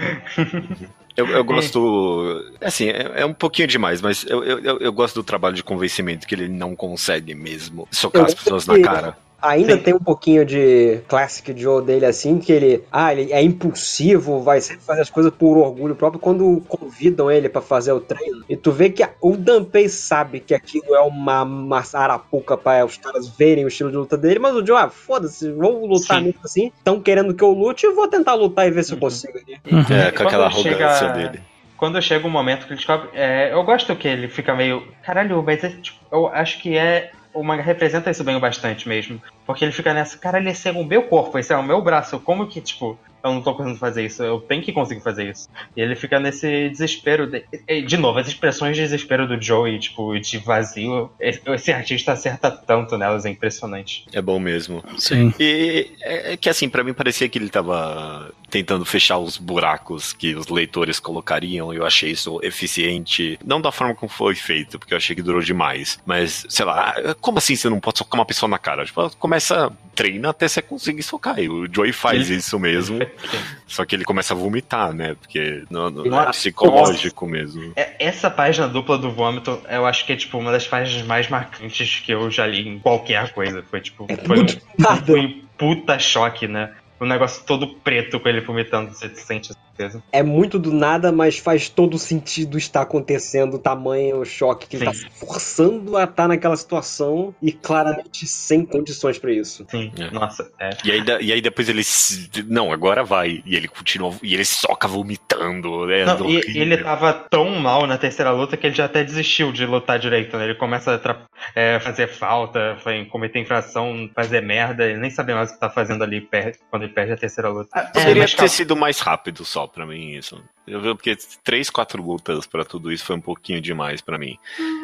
[1.16, 2.44] Eu, eu gosto.
[2.60, 6.26] Assim, é, é um pouquinho demais, mas eu, eu, eu- gosto do trabalho de convencimento
[6.26, 9.16] que ele não consegue mesmo socar Eu as pessoas na cara.
[9.40, 9.82] Ainda Sim.
[9.82, 14.60] tem um pouquinho de Classic Joe dele assim, que ele, ah, ele é impulsivo, vai
[14.60, 18.44] sempre fazer as coisas por orgulho próprio quando convidam ele pra fazer o treino.
[18.48, 22.84] E tu vê que a- o Danpei sabe que aquilo é uma, uma arapuca pra
[22.84, 26.20] os caras verem o estilo de luta dele, mas o Joe, ah, foda-se, vou lutar
[26.20, 28.96] nisso assim, estão querendo que eu lute, eu vou tentar lutar e ver se eu
[28.96, 29.00] Uhum.
[29.02, 29.54] consigo ali.
[29.54, 31.40] É, E com aquela quando arrogância chega- dele.
[31.76, 33.08] Quando chega um momento que ele descobre.
[33.14, 34.82] é, eu gosto que ele fica meio.
[35.04, 37.12] Caralho, mas é, tipo, eu acho que é.
[37.38, 39.22] O manga representa isso bem o bastante mesmo.
[39.46, 42.18] Porque ele fica nessa, caralho, esse é o meu corpo, esse é o meu braço.
[42.20, 44.22] Como que, tipo, eu não tô conseguindo fazer isso?
[44.22, 45.48] Eu tenho que conseguir fazer isso.
[45.76, 47.26] E ele fica nesse desespero.
[47.26, 47.44] De,
[47.82, 51.10] de novo, as expressões de desespero do Joey, tipo, de vazio.
[51.20, 54.04] Esse, artista acerta tanto nelas, é impressionante.
[54.12, 54.82] É bom mesmo.
[54.98, 55.32] Sim.
[55.38, 60.12] E é é que assim, pra mim parecia que ele tava tentando fechar os buracos
[60.12, 61.72] que os leitores colocariam.
[61.72, 63.38] Eu achei isso eficiente.
[63.44, 65.98] Não da forma como foi feito, porque eu achei que durou demais.
[66.06, 68.84] Mas, sei lá, como assim você não pode socar uma pessoa na cara?
[68.84, 71.38] Tipo, começa, treina até você conseguir socar.
[71.38, 72.98] E o Joey faz isso mesmo.
[73.66, 75.14] Só que ele começa a vomitar, né?
[75.14, 76.30] Porque não, não- é Nossa.
[76.30, 77.72] psicológico mesmo.
[77.76, 81.28] É, Essa página dupla do vômito, eu acho que é tipo uma das páginas mais
[81.28, 83.62] marcantes que eu já li em qualquer coisa.
[83.70, 85.04] Foi tipo, foi um, muito nada.
[85.04, 86.70] foi um puta choque, né?
[87.00, 90.02] O negócio todo preto com ele vomitando, você sente a certeza.
[90.12, 94.76] É muito do nada, mas faz todo sentido estar acontecendo, o tamanho, o choque que
[94.76, 95.00] ele tá Sim.
[95.00, 99.64] se forçando a estar naquela situação e claramente sem condições pra isso.
[99.70, 100.10] Sim, É.
[100.10, 100.70] nossa, é.
[100.84, 101.84] E aí, e aí depois ele.
[101.84, 103.42] se- Não, agora vai.
[103.46, 104.14] E ele continua.
[104.22, 105.90] E ele soca vomitando.
[105.90, 109.52] É Não, e, ele tava tão mal na terceira luta que ele já até desistiu
[109.52, 110.44] de lutar direito, né?
[110.44, 111.16] Ele começa a
[111.54, 115.70] é, fazer falta, foi- cometer infração, fazer merda, ele nem sabe mais o que tá
[115.70, 117.68] fazendo ali per- quando ele perde a terceira luta.
[117.78, 118.48] É, Poderia ter calma.
[118.48, 120.42] sido mais rápido só pra mim isso.
[120.66, 124.38] Eu vi porque três, quatro lutas pra tudo isso foi um pouquinho demais pra mim.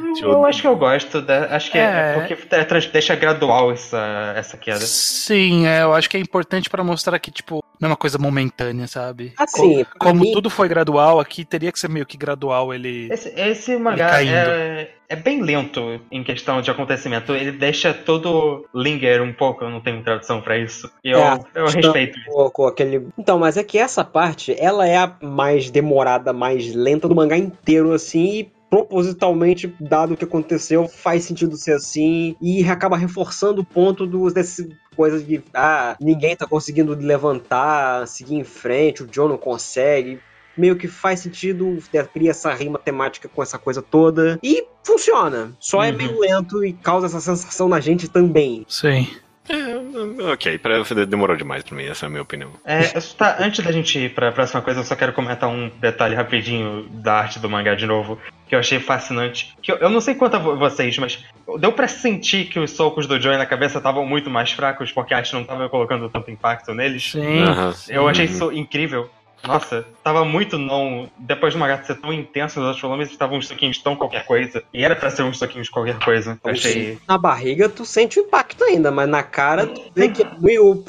[0.04, 2.14] Deixa Eu acho que eu gosto, da, acho que é, É.
[2.14, 4.80] porque é deixa gradual essa, essa queda.
[4.80, 8.16] Sim, é, eu acho que é importante pra mostrar que, tipo, não é uma coisa
[8.18, 9.34] momentânea, sabe?
[9.36, 13.08] Assim, pra Como mim, tudo foi gradual, aqui teria que ser meio que gradual ele.
[13.12, 14.32] Esse, esse mangá caindo.
[14.32, 17.34] é, é bem lento em questão de acontecimento.
[17.34, 20.90] Ele deixa todo linger um pouco, eu não tenho tradução pra isso.
[21.04, 22.18] E eu, É, eu respeito.
[22.26, 23.06] com, com aquele.
[23.18, 27.36] Então, mas é que essa parte, ela é a mais demorada, mais lenta do mangá
[27.36, 33.60] inteiro, assim, e propositalmente, dado o que aconteceu, faz sentido ser assim, e acaba reforçando
[33.60, 39.06] o ponto dos desse coisas de ah, ninguém tá conseguindo levantar, seguir em frente, o
[39.06, 40.20] John não consegue.
[40.56, 44.38] Meio que faz sentido, é, cria essa rima temática com essa coisa toda.
[44.40, 45.52] E funciona.
[45.58, 45.96] Só é Uhum.
[45.96, 48.64] meio lento e causa essa sensação na gente também.
[48.68, 49.08] Sim.
[49.48, 52.50] É, ok, pra, demorou demais pra mim, essa é a minha opinião.
[52.64, 55.70] É, só tá, antes da gente ir pra próxima coisa, eu só quero comentar um
[55.80, 58.18] detalhe rapidinho da arte do mangá de novo,
[58.48, 59.54] que eu achei fascinante.
[59.62, 61.22] Que eu, eu não sei quanto a vo- vocês, mas
[61.58, 65.12] deu pra sentir que os socos do Joey na cabeça estavam muito mais fracos, porque
[65.12, 67.10] a arte não tava colocando tanto impacto neles.
[67.12, 67.42] Sim.
[67.42, 67.74] Aham.
[67.88, 68.32] Eu achei Uhum.
[68.32, 69.10] isso incrível.
[69.46, 71.08] Nossa, tava muito não.
[71.18, 74.62] Depois do mangá ser tão intenso nos outros volumes, estavam uns soquinhos tão qualquer coisa.
[74.72, 76.38] E era pra ser uns soquinhos qualquer coisa.
[76.42, 76.98] Eu achei.
[77.06, 80.84] Na barriga tu sente o impacto ainda, mas na cara tu vê que é meio.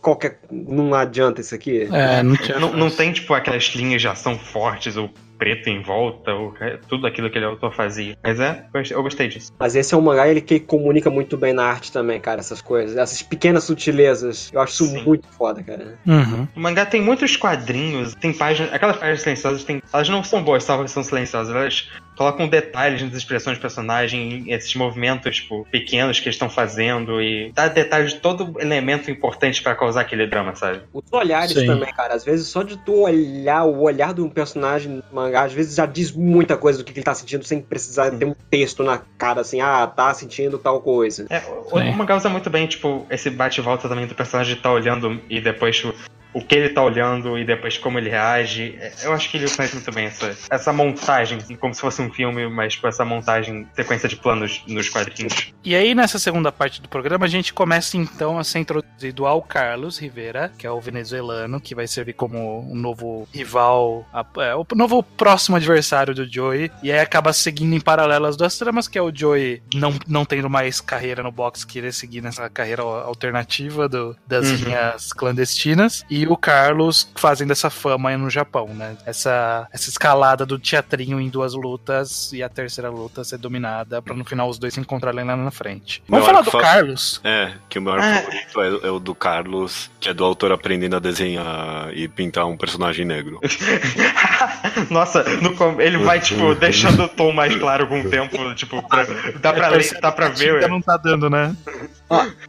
[0.00, 0.40] qualquer.
[0.50, 1.88] Não adianta isso aqui.
[1.92, 2.58] É, não tinha.
[2.58, 6.78] Não, não tem, tipo, aquelas linhas de ação fortes, ou preto em volta, ou é,
[6.88, 8.16] tudo aquilo que ele autor fazia.
[8.22, 9.52] Mas é, eu gostei- disso.
[9.58, 12.60] Mas esse é um mangá ele que comunica muito bem na arte também, cara, essas
[12.60, 12.96] coisas.
[12.96, 14.50] Essas pequenas sutilezas.
[14.52, 15.02] Eu acho isso Sim.
[15.04, 15.98] muito foda, cara.
[16.06, 16.48] Uhum.
[16.56, 18.72] O mangá tem muitos quadrinhos, tem páginas.
[18.72, 21.88] Aquelas páginas silenciosas, tem, elas não são boas só porque são silenciosas, elas
[22.18, 27.52] colocam detalhes nas expressões do personagem, esses movimentos, tipo, pequenos que eles estão fazendo, e
[27.54, 30.82] dá detalhes de todo elemento importante pra causar aquele drama, sabe?
[30.92, 31.66] Os olhares Sim.
[31.66, 32.14] também, cara.
[32.14, 35.76] Às vezes só de tu olhar o olhar de um personagem no mangá, às vezes
[35.76, 38.98] já diz muita coisa do que ele tá sentindo sem precisar ter um texto na
[39.16, 41.26] cara assim, ah, tá sentindo tal coisa.
[41.30, 41.40] É,
[41.70, 44.72] o, o mangá usa muito bem, tipo, esse bate e volta também do personagem tá
[44.72, 45.94] olhando e depois o,
[46.38, 48.76] o que ele tá olhando e depois como ele reage.
[48.80, 52.10] É, Eu acho que ele faz muito bem essa, essa montagem, como se fosse um
[52.12, 55.52] filme, mas com essa montagem, sequência de planos nos quadrinhos.
[55.64, 59.42] E aí, nessa segunda parte do programa, a gente começa então a ser introduzido ao
[59.42, 64.54] Carlos Rivera, que é o venezuelano, que vai servir como um novo rival, a- é,
[64.54, 66.70] o novo próximo adversário do Joey.
[66.82, 70.24] E aí acaba seguindo em paralelo as duas tramas, que é o Joey não, não
[70.24, 74.56] tendo mais carreira no boxe, querer seguir nessa carreira alternativa do- das Uhum.
[74.56, 78.96] linhas clandestinas, e o Carlos fazendo essa fama aí no Japão, né?
[79.06, 84.14] Essa, essa escalada do teatrinho em duas lutas e a terceira luta ser dominada pra
[84.14, 86.02] no final os dois se encontrarem lá na frente.
[86.08, 87.20] Vamos falar do fa- Carlos?
[87.24, 88.00] É, que o meu Ah.
[88.22, 92.46] favorito é, é o do Carlos, que é do autor aprendendo a desenhar e pintar
[92.46, 93.40] um personagem negro.
[94.90, 99.06] Nossa, no ele vai, tipo, deixando o tom mais claro com o tempo, tipo, pra-
[99.40, 100.54] dá pra ler, dá pra ver.
[100.54, 101.54] Ainda não tá dando, né?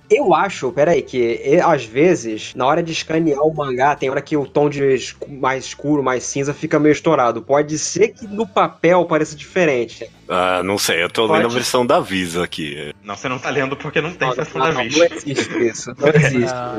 [0.10, 4.38] Eu acho, peraí, que às vezes, na hora de escanear o mangá, tem hora que
[4.38, 7.42] o tom de mais escuro, mais cinza, fica meio estourado.
[7.42, 10.10] Pode ser que no papel pareça diferente.
[10.30, 11.42] Ah, não sei, eu tô Pode.
[11.42, 12.94] lendo a versão da Visa aqui.
[13.04, 14.96] Não, você não tá lendo porque não tem Não, versão não, da vez.
[14.96, 15.94] não existe isso.
[15.98, 16.54] Não existe.
[16.54, 16.76] Ah,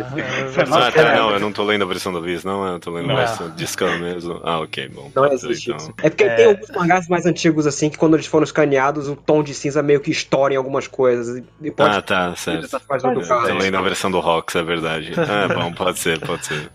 [0.56, 0.78] é, mal.
[0.82, 3.08] Ah, tá, não, eu não tô lendo a versão da Visa, não, eu tô lendo
[3.08, 3.16] Não.
[3.16, 4.40] a versão de scan mesmo.
[4.44, 5.10] Ah, ok, bom.
[5.14, 5.76] Não existe então.
[5.78, 5.94] isso.
[6.02, 6.34] É porque É.
[6.36, 9.82] tem alguns mangás mais antigos, assim, que quando eles foram escaneados, o tom de cinza
[9.82, 11.42] meio que estoura em algumas coisas.
[11.60, 12.68] E pode Ah, tá, certo.
[12.70, 15.12] tô lendo a versão do Rox, é verdade.
[15.16, 16.70] Ah, bom, pode ser, pode ser.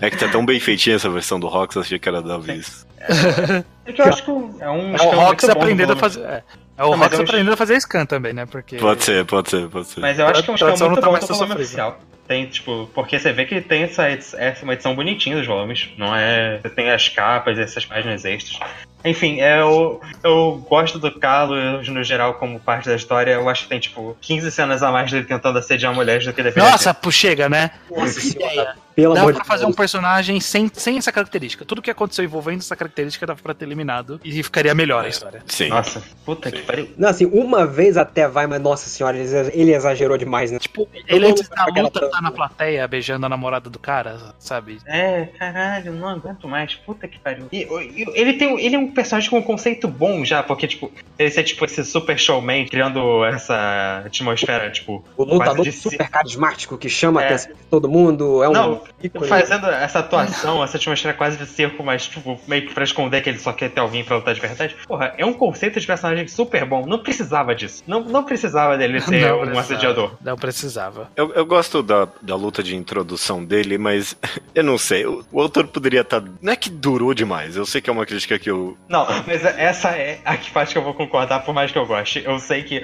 [0.00, 2.38] É que tá tão bem feitinha essa versão do Rox, eu achei que era da
[2.38, 2.86] Visa.
[3.86, 6.20] É que eu acho que é um É o Rox aprendendo a fazer.
[6.24, 6.42] É,
[6.78, 8.46] é o Rox eu- aprendendo a fazer scan também, né?
[8.46, 8.76] Porque.
[8.76, 10.00] Pode ser, pode ser, pode ser.
[10.00, 11.98] Mas eu acho que é um esquema muito tá bom do volume oficial.
[12.26, 15.90] Tem, tipo, porque você vê que tem essa, edi- essa uma edição bonitinha dos volumes.
[15.98, 16.58] Não é.
[16.62, 18.58] Você tem as capas, essas páginas extras.
[19.04, 23.32] Enfim, é, eu, eu gosto do Carlos no geral como parte da história.
[23.32, 26.42] Eu acho que tem, tipo, 15 cenas a mais dele tentando assediar mulheres do que
[26.42, 27.72] deveria Nossa, pô, chega, né?
[27.94, 28.74] Nossa senhora.
[28.94, 31.64] Pelo Dá amor pra fazer um personagem sem, sem essa característica.
[31.64, 35.42] Tudo que aconteceu envolvendo essa característica dava pra ter eliminado e ficaria melhor a história.
[35.46, 35.68] Sim.
[35.68, 36.88] Nossa, puta que pariu.
[36.96, 40.58] Não, assim, uma vez até vai, mas nossa senhora, ele exa- ele exagerou demais, né?
[40.60, 44.78] Tipo, ele antes da luta tá na plateia beijando a namorada do cara, sabe?
[44.86, 46.74] É, caralho, não aguento mais.
[46.76, 47.46] Puta que pariu.
[47.52, 47.66] E,
[48.14, 51.42] ele, tem, ele é um personagem com um conceito bom já, porque, tipo, ele ser,
[51.42, 55.04] tipo, esse super showman criando essa atmosfera, tipo.
[55.16, 57.26] O lutador quase de super carismático que chama a É.
[57.26, 58.42] atenção de todo mundo.
[58.42, 58.83] É um Não.
[59.28, 63.28] Fazendo essa atuação, essa atmosfera quase de circo, mas, tipo, meio que pra esconder que
[63.30, 64.76] ele só quer ter alguém pra lutar de verdade.
[64.86, 66.84] Porra, é um conceito de personagem super bom.
[66.86, 67.82] Não precisava disso.
[67.86, 69.60] Não, não precisava dele ser Não um precisava.
[69.60, 70.12] assediador.
[70.20, 71.10] Não precisava.
[71.16, 74.16] Eu, eu gosto da, da luta de introdução dele, mas
[74.54, 75.06] eu não sei.
[75.06, 76.22] O, o autor poderia estar.
[76.40, 77.56] Não é que durou demais.
[77.56, 78.76] Eu sei que é uma crítica que eu.
[78.88, 81.86] Não, mas essa é a que parte que eu vou concordar, por mais que eu
[81.86, 82.22] goste.
[82.24, 82.82] Eu sei que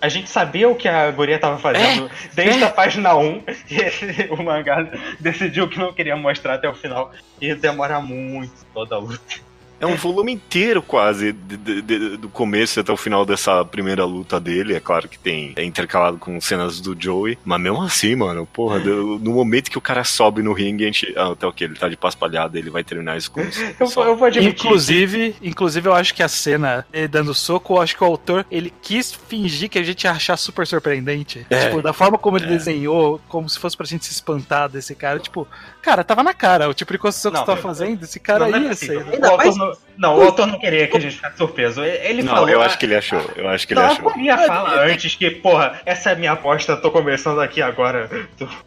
[0.00, 4.28] a gente sabia o que a guria tava fazendo desde a página 1, e ele-
[4.30, 4.86] o mangá
[5.20, 7.12] decidiu que não queria mostrar até o final.
[7.40, 9.51] E demora muito toda a luta.
[9.82, 14.04] É um volume inteiro quase, de- de- de- do começo até o final dessa primeira
[14.04, 14.74] luta dele.
[14.74, 18.78] É claro que tem é intercalado com cenas do Joey, mas mesmo assim, mano, porra,
[18.80, 21.12] do- no momento que o cara sobe no ringue, a gente.
[21.16, 21.64] Ah, até o que?
[21.64, 24.66] Ele tá de paspalhada, ele vai terminar isso com Eu, vou- eu vou admitir.
[24.66, 28.46] Inclusive, inclusive, eu acho que a cena ele dando soco, eu acho que o autor
[28.50, 31.44] ele quis fingir que a gente ia achar super surpreendente.
[31.50, 31.66] É.
[31.66, 35.18] Tipo, da forma como ele desenhou, como se fosse pra gente se espantar desse cara.
[35.18, 35.46] Tipo,
[35.80, 36.68] cara, tava na cara.
[36.68, 39.00] O tipo de construção que você tava fazendo, esse cara não, não é ia possível.
[39.02, 39.08] ser.
[39.10, 41.82] O Ainda autor mais- não, não, o autor não queria que a gente ficasse surpreso.
[41.82, 42.48] Ele Não, falou.
[42.48, 43.20] eu acho que ele achou.
[43.36, 44.10] Eu acho que ele Não, achou.
[44.10, 48.08] a minha fala antes que, porra, essa é a minha aposta, tô começando aqui agora.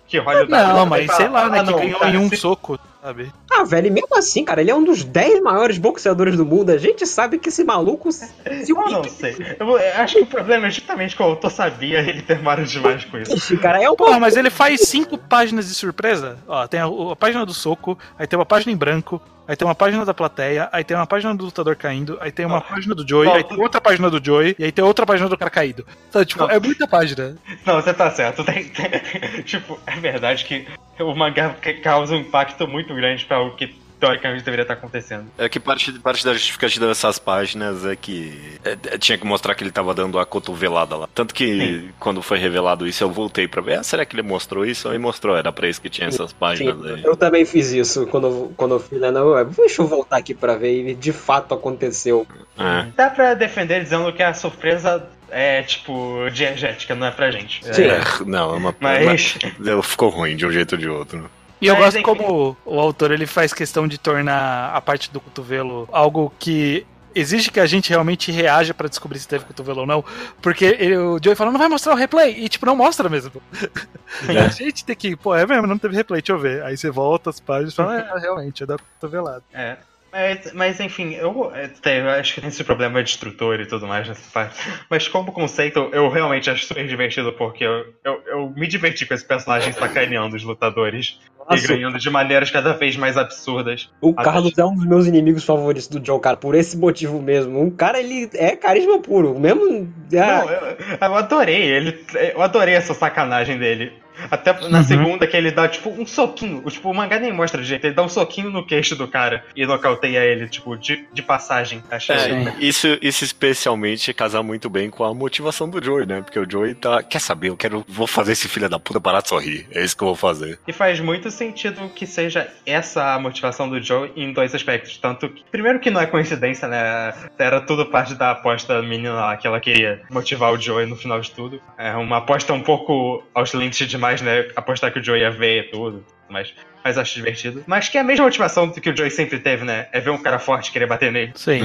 [0.07, 1.59] Que olha Não, mas sei lá, né?
[1.59, 3.31] Ah, que não, ganhou cara, em um se- soco, sabe?
[3.51, 6.69] Ah, velho, e mesmo assim, cara, ele é um dos 10 maiores boxeadores do mundo.
[6.71, 8.11] A gente sabe que esse maluco.
[8.11, 8.25] Se
[8.69, 9.35] Eu não sei.
[9.59, 13.03] Eu, eu acho que o problema é justamente que o autor sabia ele demora demais
[13.05, 13.35] com isso.
[13.35, 16.37] Ixi, cara, é um Porra, mas ele faz cinco páginas de surpresa.
[16.47, 19.67] Ó, tem a, a página do soco, aí tem uma página em branco, aí tem
[19.67, 22.61] uma página da plateia, aí tem uma página do lutador caindo, aí tem uma Não.
[22.61, 23.35] página do Joey, Não.
[23.35, 25.85] aí tem outra página do Joey, e aí tem outra página do cara caído.
[26.09, 26.49] Então, tipo, Não.
[26.51, 27.37] é muita página.
[27.65, 28.43] Não, você tá certo.
[28.43, 28.89] Tem- tem-
[29.43, 30.67] tipo, é verdade que
[30.99, 35.25] o mangá ca- causa um impacto muito grande pra o que teoricamente deveria estar acontecendo.
[35.37, 39.55] É que parte, parte da justificativa dessas páginas é que é, é, tinha que mostrar
[39.55, 41.09] que ele tava dando a cotovelada lá.
[41.13, 41.45] Tanto que
[41.81, 41.89] Sim.
[41.99, 43.79] quando foi revelado isso, eu voltei pra ver.
[43.79, 44.89] Ah, será que ele mostrou isso?
[44.89, 47.03] Aí mostrou, era pra isso que tinha essas Sim, páginas aí.
[47.03, 49.17] eu também fiz isso quando, eu- quando eu fui lendo.
[49.19, 52.27] eu, Deixa eu voltar aqui pra ver, e de fato aconteceu.
[52.57, 52.85] É.
[52.95, 57.65] Dá pra defender dizendo que a surpresa é, tipo, diegética, não é pra gente.
[57.73, 57.83] Sim.
[57.83, 58.75] É, não, é uma.
[58.79, 59.37] Mas.
[59.59, 61.29] mas ficou ruim de um jeito ou de outro.
[61.61, 65.87] E eu gosto como o autor ele faz questão de tornar a parte do cotovelo
[65.91, 66.85] algo que
[67.15, 70.03] exige que a gente realmente reaja pra descobrir se teve cotovelo ou não.
[70.41, 72.35] Porque ele- o Joey fala, não vai mostrar o replay.
[72.37, 73.31] E, tipo, não mostra mesmo.
[74.29, 76.63] E a gente tem que, pô, é mesmo, não teve replay, deixa eu ver.
[76.63, 79.43] Aí você volta as páginas e fala, é, realmente, é da cotovelada.
[79.53, 79.77] É.
[80.11, 83.85] Mas, mas, enfim, eu, é, eu acho que tem esse problema de estrutura e tudo
[83.85, 84.55] mais nessa parte.
[84.89, 89.13] Mas como conceito, eu realmente acho super divertido porque eu, eu, eu me diverti com
[89.13, 91.19] esse personagem sacaneando os lutadores
[91.51, 93.89] e ganhando de maneiras cada vez mais absurdas.
[94.01, 97.61] o Carlos é um dos meus inimigos favoritos do Joe, cara, por esse motivo mesmo.
[97.61, 99.37] Um cara, ele é carisma puro.
[99.39, 99.93] Mesmo.
[100.11, 102.05] Não, ah, eu, eu adorei ele.
[102.33, 103.93] Eu adorei essa sacanagem dele.
[104.29, 106.61] Até na segunda que ele dá, tipo, um soquinho.
[106.63, 107.85] O, Tipo, o mangá nem mostra de jeito.
[107.85, 111.81] Ele dá um soquinho no queixo do cara e nocauteia ele, tipo, de, de passagem.
[111.89, 112.15] Achei.
[112.15, 116.21] É, isso, isso especialmente casa muito bem com a motivação do Joey, né?
[116.21, 117.01] Porque o Joey tá.
[117.01, 117.49] Quer saber?
[117.49, 117.85] Eu quero.
[117.87, 119.67] Vou fazer esse filho da puta parar de sorrir.
[119.71, 120.59] É isso que eu vou fazer.
[120.67, 124.97] E faz muito sentido que seja essa a motivação do Joe em dois aspectos.
[124.97, 127.13] Tanto que, primeiro que não é coincidência, né?
[127.39, 131.21] Era tudo parte da aposta menina lá, que ela queria motivar o Joey no final
[131.21, 131.61] de tudo.
[131.77, 134.47] É uma aposta um pouco aos lentes demais, né?
[134.55, 136.05] Apostar que o Joey ia ver tudo.
[136.27, 136.53] Mas,
[136.83, 137.63] mas acho divertido.
[137.67, 139.87] Mas que é a mesma motivação do que o Joey sempre teve, né?
[139.91, 141.31] É ver um cara forte querer bater nele.
[141.35, 141.59] Sim.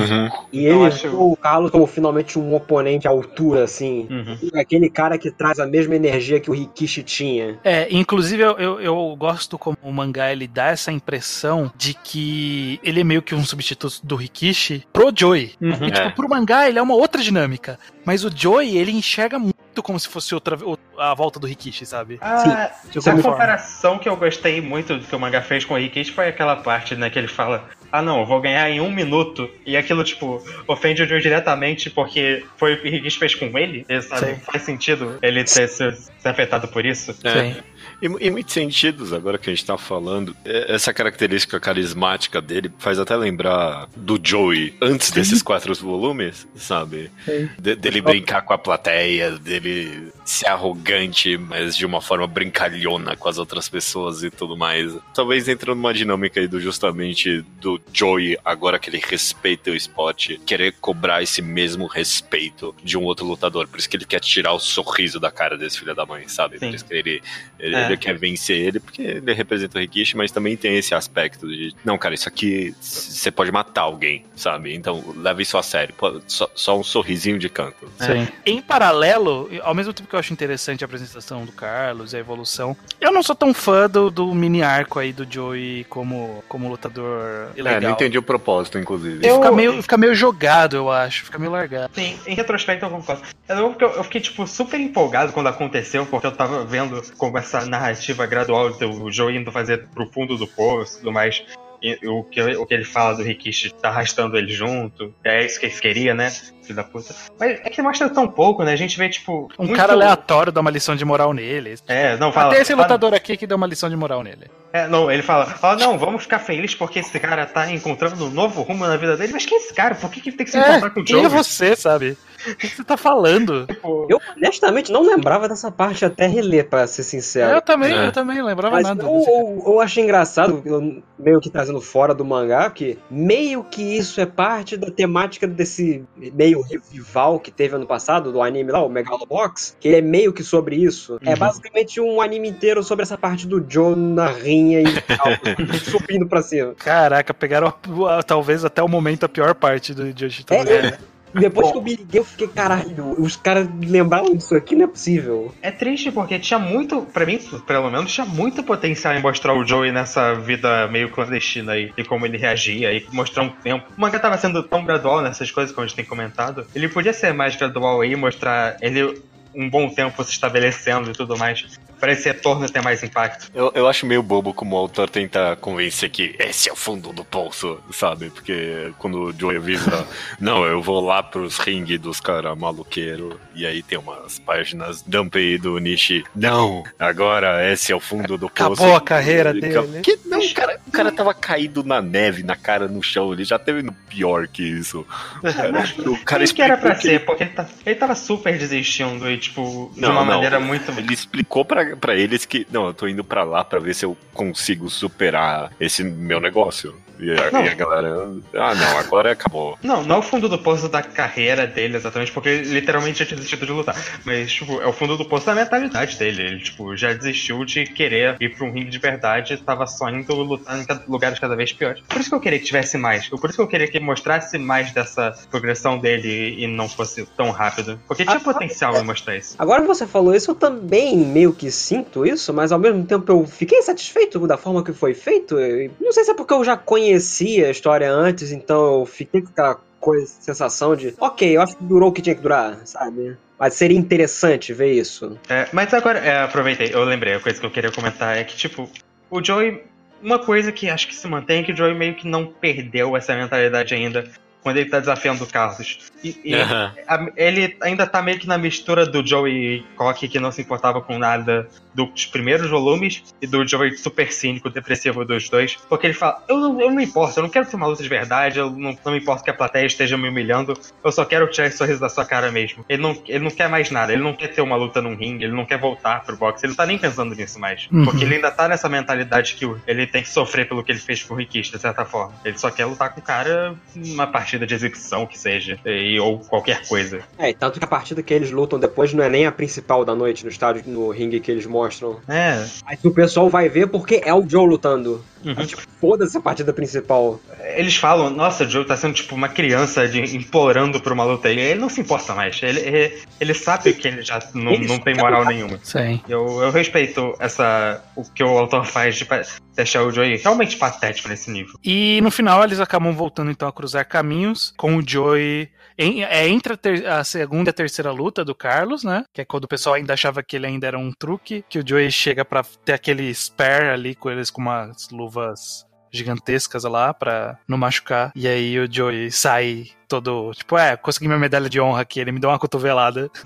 [0.52, 4.06] e eu ele acho- o Carlos como finalmente um oponente à altura, assim.
[4.10, 4.38] Uhum.
[4.60, 7.58] Aquele cara que traz a mesma energia que o Rikishi tinha.
[7.64, 12.78] É, inclusive eu, eu, eu gosto como o mangá ele dá essa impressão de que
[12.82, 15.54] ele é meio que um substituto do Rikishi pro Joey.
[15.60, 15.70] Uhum.
[15.86, 16.10] E, tipo, É.
[16.10, 17.78] pro mangá ele é uma outra dinâmica.
[18.04, 20.58] Mas o Joey, ele enxerga muito como se fosse outra
[20.98, 22.18] a volta do Rikishi, sabe?
[22.20, 25.76] Ah, De a comparação que eu gostei muito do que o mangá fez com o
[25.76, 28.90] Rikishi foi aquela parte, né, que ele fala ah não, eu vou ganhar em um
[28.90, 33.34] minuto, e aquilo, tipo, ofende o Joe diretamente porque foi o que o Rikishi fez
[33.34, 34.34] com ele, e, sabe?
[34.34, 34.40] Sim.
[34.40, 37.14] Faz sentido ele ter se, se afetado por isso.
[37.24, 37.32] É.
[37.32, 37.56] Sim.
[38.02, 42.70] Em, em muitos sentidos, agora que a gente tá falando, é- essa característica carismática dele
[42.78, 47.10] faz até lembrar do Joey antes desses quatro volumes, sabe?
[47.58, 53.28] De- dele brincar com a plateia, dele ser arrogante, mas de uma forma brincalhona com
[53.28, 54.96] as outras pessoas e tudo mais.
[55.14, 60.38] Talvez entrando numa dinâmica aí do justamente do Joey, agora que ele respeita o Spot,
[60.46, 63.66] querer cobrar esse mesmo respeito de um outro lutador.
[63.68, 66.58] Por isso que ele quer tirar o sorriso da cara desse filho da mãe, sabe?
[66.58, 66.68] Sim.
[66.68, 67.22] Por isso que ele,
[67.58, 67.89] ele, É.
[67.92, 71.74] ele quer vencer ele, porque ele representa o Rikishi, mas também tem esse aspecto de,
[71.84, 74.74] não, cara, isso aqui você pode matar alguém, sabe?
[74.74, 75.94] Então leva isso a sério.
[75.96, 77.90] Pô, Só, só um sorrisinho de canto.
[77.98, 78.26] Sim.
[78.46, 82.18] Em paralelo, ao mesmo tempo que eu acho interessante a apresentação do Carlos e a
[82.20, 86.68] evolução, eu não sou tão fã do, do mini arco aí do Joey como, como
[86.68, 87.80] lutador É, ilegal.
[87.82, 89.26] não entendi o propósito, inclusive.
[89.26, 91.24] Eu- Fica meio, fica meio jogado, eu acho.
[91.24, 91.92] Fica meio largado.
[91.94, 93.22] Sim, em retrospecto eu concordo.
[93.48, 98.26] Eu, eu fiquei, tipo, super empolgado quando aconteceu, porque eu tava vendo como essa narrativa
[98.26, 101.42] gradual do Joe indo fazer pro fundo do poço e tudo mais.
[101.82, 105.14] E, o, que, o que ele fala do Rikishi tá arrastando ele junto.
[105.24, 106.30] É isso que ele queria, né?
[106.70, 107.14] Filho da puta.
[107.38, 108.72] Mas é que mostra tão pouco, né?
[108.72, 109.48] A gente vê, tipo.
[109.58, 111.74] Um muito- cara aleatório dá uma lição de moral nele.
[111.88, 112.52] É, não fala.
[112.52, 114.50] Até esse fala- lutador aqui que dá uma lição de moral nele.
[114.72, 118.30] É, não, ele fala, ó, não, vamos ficar felizes porque esse cara tá encontrando um
[118.30, 119.32] novo rumo na vida dele.
[119.32, 119.96] Mas quem é esse cara?
[119.96, 121.24] Por que, que ele tem que se É, encontrar com o quem Joe?
[121.24, 122.16] é você, sabe?
[122.46, 123.66] O que você tá falando?
[123.66, 127.50] Tipo, Eu honestamente não lembrava dessa parte até reler, pra ser sincero.
[127.50, 128.06] Eu também, É.
[128.06, 129.02] eu também não lembrava Mas nada.
[129.02, 133.82] eu, eu, eu achei engraçado, eu meio que trazendo fora do mangá, porque meio que
[133.82, 138.84] isso é parte da temática desse meio revival que teve ano passado, do anime lá,
[138.84, 141.18] o Megalobox, que é meio que sobre isso.
[141.24, 141.36] É Uhum.
[141.38, 145.26] basicamente um anime inteiro sobre essa parte do Joe na rinha e tal,
[145.84, 146.74] subindo pra cima.
[146.74, 147.68] Caraca, pegaram
[148.06, 150.44] a- a- talvez até o momento a pior parte do de hoje.
[150.50, 150.98] É,
[151.34, 154.88] depois que eu me liguei, eu fiquei, caralho, os caras lembraram disso aqui, não é
[154.88, 155.54] possível.
[155.62, 159.66] É triste porque tinha muito, pra mim, pelo menos, tinha muito potencial em mostrar o
[159.66, 163.86] Joey nessa vida meio clandestina aí, e como ele reagia, e mostrar um tempo.
[163.96, 166.66] O mangá tava sendo tão gradual nessas coisas, como a gente tem comentado.
[166.74, 169.20] Ele podia ser mais gradual aí, mostrar ele
[169.54, 171.66] um bom tempo se estabelecendo e tudo mais,
[172.00, 173.50] para esse retorno ter mais impacto.
[173.54, 177.12] Eu, eu acho meio bobo como o autor tenta convencer que esse é o fundo
[177.12, 178.30] do poço, sabe?
[178.30, 180.06] Porque quando o Joey avisa,
[180.40, 185.36] não, eu vou lá pros ringue dos caras maluqueiro, e aí tem umas páginas dump
[185.36, 188.72] aí do Nishi, não, agora esse é o fundo do poço.
[188.82, 190.00] Acabou a carreira Ele- dele.
[190.02, 193.44] Que, não, o cara, o cara tava caído na neve, na cara no chão, ele
[193.44, 195.06] já teve no pior que isso.
[195.60, 199.30] Cara, o cara que era pra que ser, porque ele, tá, ele tava super desistindo
[199.30, 200.32] e, tipo, de Não, uma não.
[200.34, 200.90] maneira muito.
[200.92, 204.04] Ele explicou pra, pra eles que, não, eu tô indo pra lá pra ver se
[204.04, 206.94] eu consigo superar esse meu negócio.
[207.22, 209.78] E a, e a galera, ah, não, agora acabou.
[209.82, 213.26] Não, não é o fundo do poço da carreira dele, exatamente, porque ele literalmente já
[213.26, 213.94] tinha desistido de lutar.
[214.24, 216.40] Mas, tipo, é o fundo do poço da mentalidade dele.
[216.42, 220.34] Ele, tipo, já desistiu de querer ir pra um ringue de verdade, tava só indo
[220.34, 222.00] lutar em lugares cada vez piores.
[222.08, 223.28] Por isso que eu queria que tivesse mais.
[223.28, 227.50] Por isso que eu queria que mostrasse mais dessa progressão dele e não fosse tão
[227.50, 228.00] rápido.
[228.08, 229.56] Porque tinha Ah, potencial em mostrar isso.
[229.58, 233.30] Agora que você falou isso, eu também meio que sinto isso, mas ao mesmo tempo
[233.32, 235.56] eu fiquei satisfeito da forma que foi feito.
[236.00, 239.48] Não sei se é porque eu já conhecia a história antes, então eu fiquei com
[239.48, 243.36] aquela coisa, sensação de, ok, eu acho que durou o que tinha que durar, sabe?
[243.58, 245.38] Mas seria interessante ver isso.
[245.48, 248.56] É, mas agora, é, aproveitei, eu lembrei, a coisa que eu queria comentar é que,
[248.56, 248.88] tipo,
[249.30, 249.82] o Joey.
[250.22, 253.16] Uma coisa que acho que se mantém é que o Joey meio que não perdeu
[253.16, 254.24] essa mentalidade ainda
[254.62, 256.10] quando ele tá desafiando o Carlos.
[256.22, 260.52] E, e a- ele ainda tá meio que na mistura do Joey Cock, que não
[260.52, 265.76] se importava com nada dos primeiros volumes, e do Joey super cínico, depressivo dos dois.
[265.88, 268.02] Porque ele fala: Eu não, eu não me importo, eu não quero ter uma luta
[268.02, 271.24] de verdade, eu não, não me importo que a plateia esteja me humilhando, eu só
[271.24, 272.84] quero tirar esse sorriso da sua cara mesmo.
[272.88, 275.44] Ele não, ele não quer mais nada, ele não quer ter uma luta num ringue,
[275.44, 277.88] ele não quer voltar pro boxe, ele não tá nem pensando nisso mais.
[277.90, 278.04] Uhum.
[278.04, 281.22] Porque ele ainda tá nessa mentalidade que ele tem que sofrer pelo que ele fez
[281.22, 282.32] com o Rikishi, de certa forma.
[282.44, 286.40] Ele só quer lutar com o cara numa partida de execução que seja, e, ou
[286.40, 287.20] qualquer coisa.
[287.38, 290.04] É, e tanto que a partida que eles lutam depois não é nem a principal
[290.04, 292.18] da noite no estádio, no ringue que eles mostram.
[292.28, 295.24] É, Aí o pessoal vai ver porque é o Joe lutando.
[295.44, 295.66] Uhum.
[295.66, 297.40] Tipo, foda-se a partida principal.
[297.76, 301.48] Eles falam, nossa, o Joe tá sendo tipo uma criança de, implorando por uma luta.
[301.48, 302.60] Ele, ele não se importa mais.
[302.62, 305.78] Ele, ele, ele sabe que ele já não, Ele não tem moral nenhuma.
[305.82, 306.20] Sim.
[306.28, 309.26] Eu, eu respeito essa o que o autor faz de
[309.74, 311.74] deixar o Joey realmente patético nesse nível.
[311.82, 315.68] E no final eles acabam voltando então a cruzar caminhos com o Joey.
[316.02, 319.24] Em, é entre a, ter- a segunda e a terceira luta do Carlos, né?
[319.34, 321.62] Que é quando o pessoal ainda achava que ele ainda era um truque.
[321.68, 326.84] Que o Joey chega pra ter aquele spare ali com eles com umas luvas gigantescas
[326.84, 328.32] lá pra não machucar.
[328.34, 332.18] E aí o Joey sai todo, tipo, é, consegui minha medalha de honra aqui.
[332.18, 333.30] Ele me deu uma cotovelada.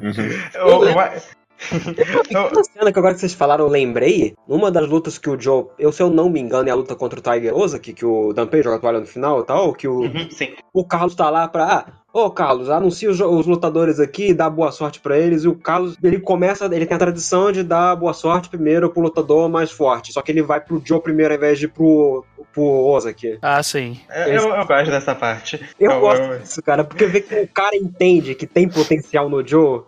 [0.00, 0.30] Uhum.
[0.54, 1.22] Eu- eu- eu-
[2.30, 5.66] Uma cena que agora que vocês falaram, eu lembrei, numa das lutas que o Joe,
[5.78, 8.32] eu se eu não me engano, é a luta contra o Tiger Ozaki, que o
[8.32, 10.28] Danpei joga a toalha no final e tal, que o, Uhum,
[10.72, 11.64] o Carlos tá lá pra.
[11.64, 15.44] Ah, ô Carlos, anuncia os, lutadores aqui, dá boa sorte pra eles.
[15.44, 19.02] E o Carlos, ele começa, ele tem a tradição de dar boa sorte primeiro pro
[19.02, 20.12] lutador mais forte.
[20.12, 23.38] Só que ele vai pro Joe primeiro ao invés de pro, pro Ozaki.
[23.42, 24.00] Ah, sim.
[24.14, 25.60] Eu, eu- eu gosto dessa parte.
[25.78, 29.28] Eu, Eu- gosto eu- disso, cara, porque vê que o cara entende que tem potencial
[29.28, 29.82] no Joe.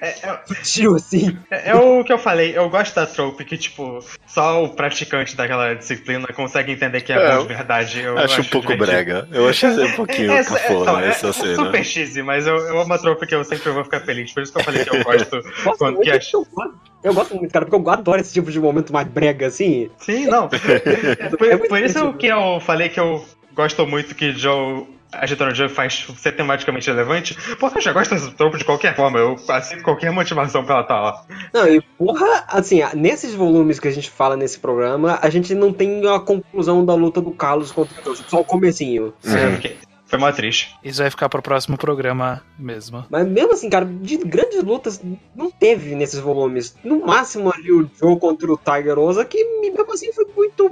[0.00, 1.36] É, é- Tio, assim.
[1.50, 5.36] é- é o que eu falei, eu gosto da trope que, tipo, só o praticante
[5.36, 8.00] daquela disciplina consegue entender que é, É, bom de verdade.
[8.00, 8.86] Eu, eu Acho um pouco divertido.
[9.04, 9.28] brega.
[9.32, 11.65] Eu achei um pouquinho cafona então, é essa cena.
[11.66, 14.32] Super cheesy, mas eu, eu amo a tropa que eu sempre vou ficar feliz.
[14.32, 15.36] Por isso que eu falei que eu gosto.
[15.64, 18.60] Gosto Quando que eu, gosto, eu gosto muito, cara, porque eu adoro esse tipo de
[18.60, 19.90] momento mais brega, assim.
[19.98, 20.48] Sim, não.
[21.38, 24.86] Por, É por isso que eu falei que eu gosto muito que Joe.
[25.12, 29.18] A Joe faz ser tematicamente relevante, porque eu já gosto desse tropa de qualquer forma,
[29.18, 31.24] eu aceito qualquer motivação pra ela estar lá.
[31.54, 35.72] Não, e porra, assim, nesses volumes que a gente fala nesse programa, a gente não
[35.72, 39.14] tem a conclusão da luta do Carlos contra o Joe, só o comecinho.
[39.24, 39.52] Uhum.
[39.52, 39.76] Porque
[40.06, 40.74] Foi mó triste.
[40.84, 43.04] Isso vai ficar pro próximo programa mesmo.
[43.10, 45.00] Mas mesmo assim, cara, de grandes lutas
[45.34, 46.76] não teve nesses volumes.
[46.84, 50.70] No máximo ali o Joe contra o Tiger Oza, que mesmo assim foi muito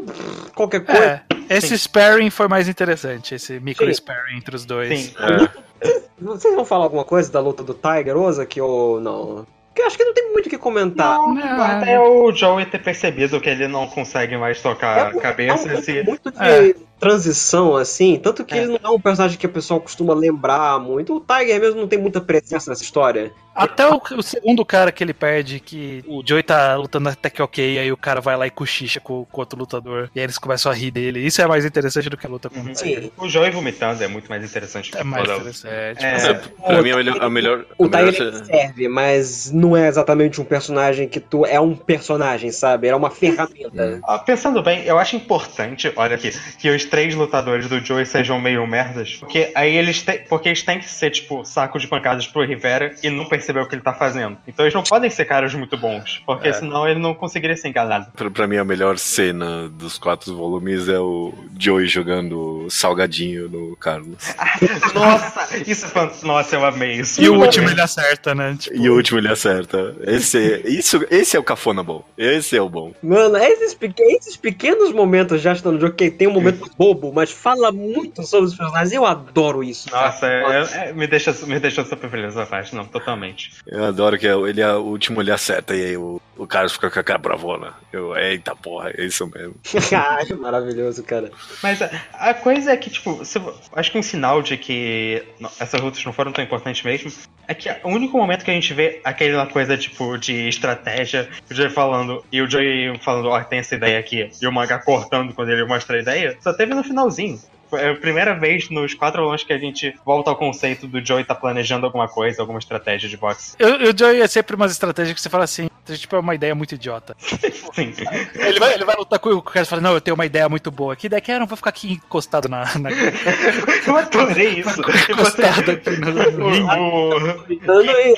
[0.55, 1.23] qualquer coisa.
[1.49, 3.93] É, esse sparring foi mais interessante, esse micro Sim.
[3.95, 4.99] sparring entre os dois.
[5.01, 5.15] Sim.
[5.19, 5.99] É.
[6.21, 9.45] Vocês vão falar alguma coisa da luta do Tiger Oza que ou não?
[9.69, 11.19] Porque eu acho que não tem muito o que comentar.
[11.19, 11.61] Não, Não.
[11.61, 15.69] até o Joey ter percebido que ele não consegue mais tocar um- a cabeça.
[15.69, 16.75] é um- se- muito de É.
[17.09, 18.19] transição, assim.
[18.23, 18.59] Tanto que É.
[18.63, 21.17] ele não é um personagem que o pessoal costuma lembrar muito.
[21.17, 23.33] O Tiger mesmo não tem muita presença nessa história.
[23.55, 27.41] Até o, o segundo cara que ele perde, que o Joey tá lutando até que
[27.41, 30.39] ok, aí o cara vai lá e cochicha com, com outro lutador, e aí eles
[30.39, 31.21] começam a rir dele.
[31.25, 32.71] Isso é mais interessante do que a luta com Uhum.
[32.71, 33.03] o Tiger.
[33.05, 33.11] Sim.
[33.17, 35.73] O Joey vomitando é muito mais interessante que É mais toda- interessante.
[35.73, 37.23] É, É, pra mim, a melhor.
[37.23, 41.21] A melhor, O a melhor Tiger ele serve, mas não é exatamente um personagem que
[41.21, 41.47] tu.
[41.47, 42.89] É um personagem, sabe?
[42.89, 44.01] É uma ferramenta.
[44.05, 48.41] Ah, Pensando bem, eu acho importante, olha aqui, que os três lutadores do Joey sejam
[48.41, 52.25] meio merdas, porque aí eles têm, porque eles têm que ser tipo saco de pancadas
[52.25, 54.37] pro Rivera e não perceber o que ele tá fazendo.
[54.47, 56.53] Então eles não podem ser caras muito bons, porque É.
[56.53, 58.07] senão ele não conseguiria ser enganado.
[58.15, 63.75] Pra, pra mim, a melhor cena dos quatro volumes é o Joey jogando salgadinho no
[63.77, 64.33] Carlos.
[64.95, 66.27] Nossa, isso é fantástico.
[66.29, 67.21] Nossa, eu amei isso.
[67.21, 68.57] E o último ele acerta, né?
[68.57, 69.97] Tipo, E o último ele acerta.
[70.07, 72.05] Esse, isso, esse é o cafona bom.
[72.17, 72.93] Esse é o bom.
[73.03, 77.31] Mano, esses, esses pequenos momentos já estão no jogo, que tem um momento bobo, mas
[77.31, 78.93] fala muito sobre os personagens.
[78.93, 79.91] Eu adoro isso.
[79.91, 83.51] Nossa, é- é- me, deixa, me deixou super feliz essa parte, não, totalmente.
[83.67, 86.99] Eu adoro que ele, o último ele acerta e aí o, o Carlos fica com
[87.01, 87.75] a cara bravona.
[87.93, 89.55] Eu, eita porra, é isso mesmo.
[89.97, 91.31] Ai, maravilhoso, cara.
[91.63, 93.41] Mas a, a coisa é que, tipo, se-
[93.75, 97.11] acho que um sinal de que não- essas lutas não foram tão importantes mesmo
[97.47, 101.55] é que o único momento que a gente vê aquela coisa, tipo, de estratégia, o
[101.55, 105.35] Joey falando, e o Joey falando, ó, tem essa ideia aqui, e o mangá cortando
[105.35, 107.54] quando ele mostra a ideia, só teve no finalzinho.
[107.69, 111.25] Foi a primeira vez nos quatro volumes que a gente volta ao conceito do Joey
[111.25, 113.55] tá planejando alguma coisa, alguma estratégia de boxe.
[113.59, 116.55] Eu, eu Joey é sempre umas estratégias que você fala assim, tipo, é uma ideia
[116.55, 117.17] muito idiota.
[117.21, 117.93] Sim.
[118.35, 120.49] Ele vai, ele vai lutar com o cara e fala, não, eu tenho uma ideia
[120.49, 122.65] muito boa aqui, daqui eu não vou ficar aqui encostado na.
[122.79, 122.91] na
[123.87, 124.81] Eu adorei isso.
[125.11, 126.71] Encostado aqui no, o-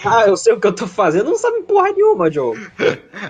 [0.05, 2.57] ah, eu sei o que eu tô fazendo, não sabe porra nenhuma, Joe.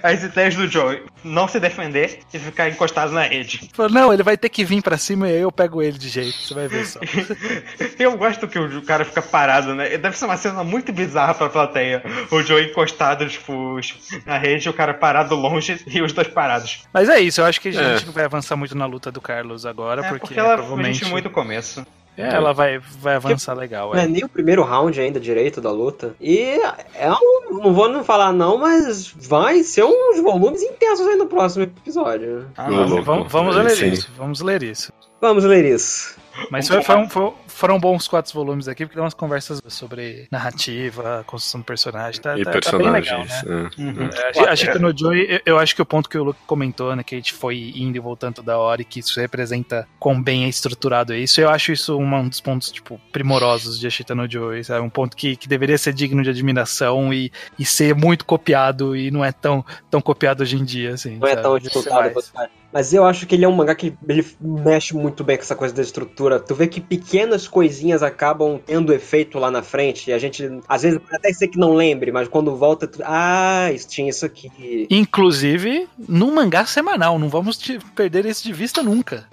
[0.02, 3.70] as ideias do Joey, não se defender e ficar encostado na rede.
[3.72, 6.05] Fala, Não, ele vai ter que vir pra cima e aí eu pego ele de
[6.08, 7.00] jeito, você vai ver só.
[7.98, 9.96] Eu gosto que o cara fica parado, né?
[9.98, 12.02] Deve ser uma cena muito bizarra pra plateia.
[12.30, 13.78] O Joey encostado, tipo,
[14.24, 16.84] na rede, o cara parado longe e os dois parados.
[16.92, 18.06] Mas é isso, eu acho que a gente É.
[18.06, 21.30] não vai avançar muito na luta do Carlos agora, É, porque, porque ela provavelmente muito
[21.30, 21.86] começo.
[22.16, 23.90] É, ela vai, vai avançar legal.
[23.92, 24.08] Não é É.
[24.08, 26.14] nem o primeiro round ainda direito da luta.
[26.20, 26.58] E
[26.94, 31.26] é um, não vou não falar não, mas vai ser uns volumes intensos aí no
[31.26, 32.46] próximo episódio.
[32.56, 33.02] Ah, não.
[33.02, 34.92] Vamos, vamos ler isso, vamos ler isso.
[35.20, 36.16] Vamos ler isso.
[36.50, 40.28] Mas foi, foi um- foi- foram bons quatro volumes aqui, porque deu umas conversas sobre
[40.30, 43.42] narrativa, construção do personagem, tá, E tá- tá bem legal, personagens.
[43.44, 43.70] né?
[43.78, 43.80] é.
[43.82, 44.10] Uhum.
[44.12, 46.24] É, a Gi- A Gita no Joy, eu- eu acho que o ponto que o
[46.24, 49.18] Luke comentou, né, que a gente foi indo e voltando toda hora e que isso
[49.20, 53.86] representa quão bem é estruturado isso, eu acho isso um dos pontos, tipo, primorosos de
[53.86, 54.80] Ashita no Joy, sabe?
[54.84, 59.10] Um ponto que, que deveria ser digno de admiração e, e ser muito copiado e
[59.10, 61.16] não é tão, tão copiado hoje em dia, assim.
[61.18, 61.42] Não é sabe?
[61.42, 62.50] tão Devia ser disputado.
[62.72, 65.54] Mas eu acho que ele é um mangá que ele mexe muito bem com essa
[65.56, 66.38] coisa da estrutura.
[66.40, 70.10] Tu vê que pequenas coisinhas acabam tendo efeito lá na frente.
[70.10, 73.00] E a gente, às vezes, pode até ser que não lembre, mas quando volta, tu,
[73.04, 74.86] ah, isso tinha isso aqui.
[74.90, 79.26] Inclusive, num mangá semanal, não vamos te- perder isso de vista nunca.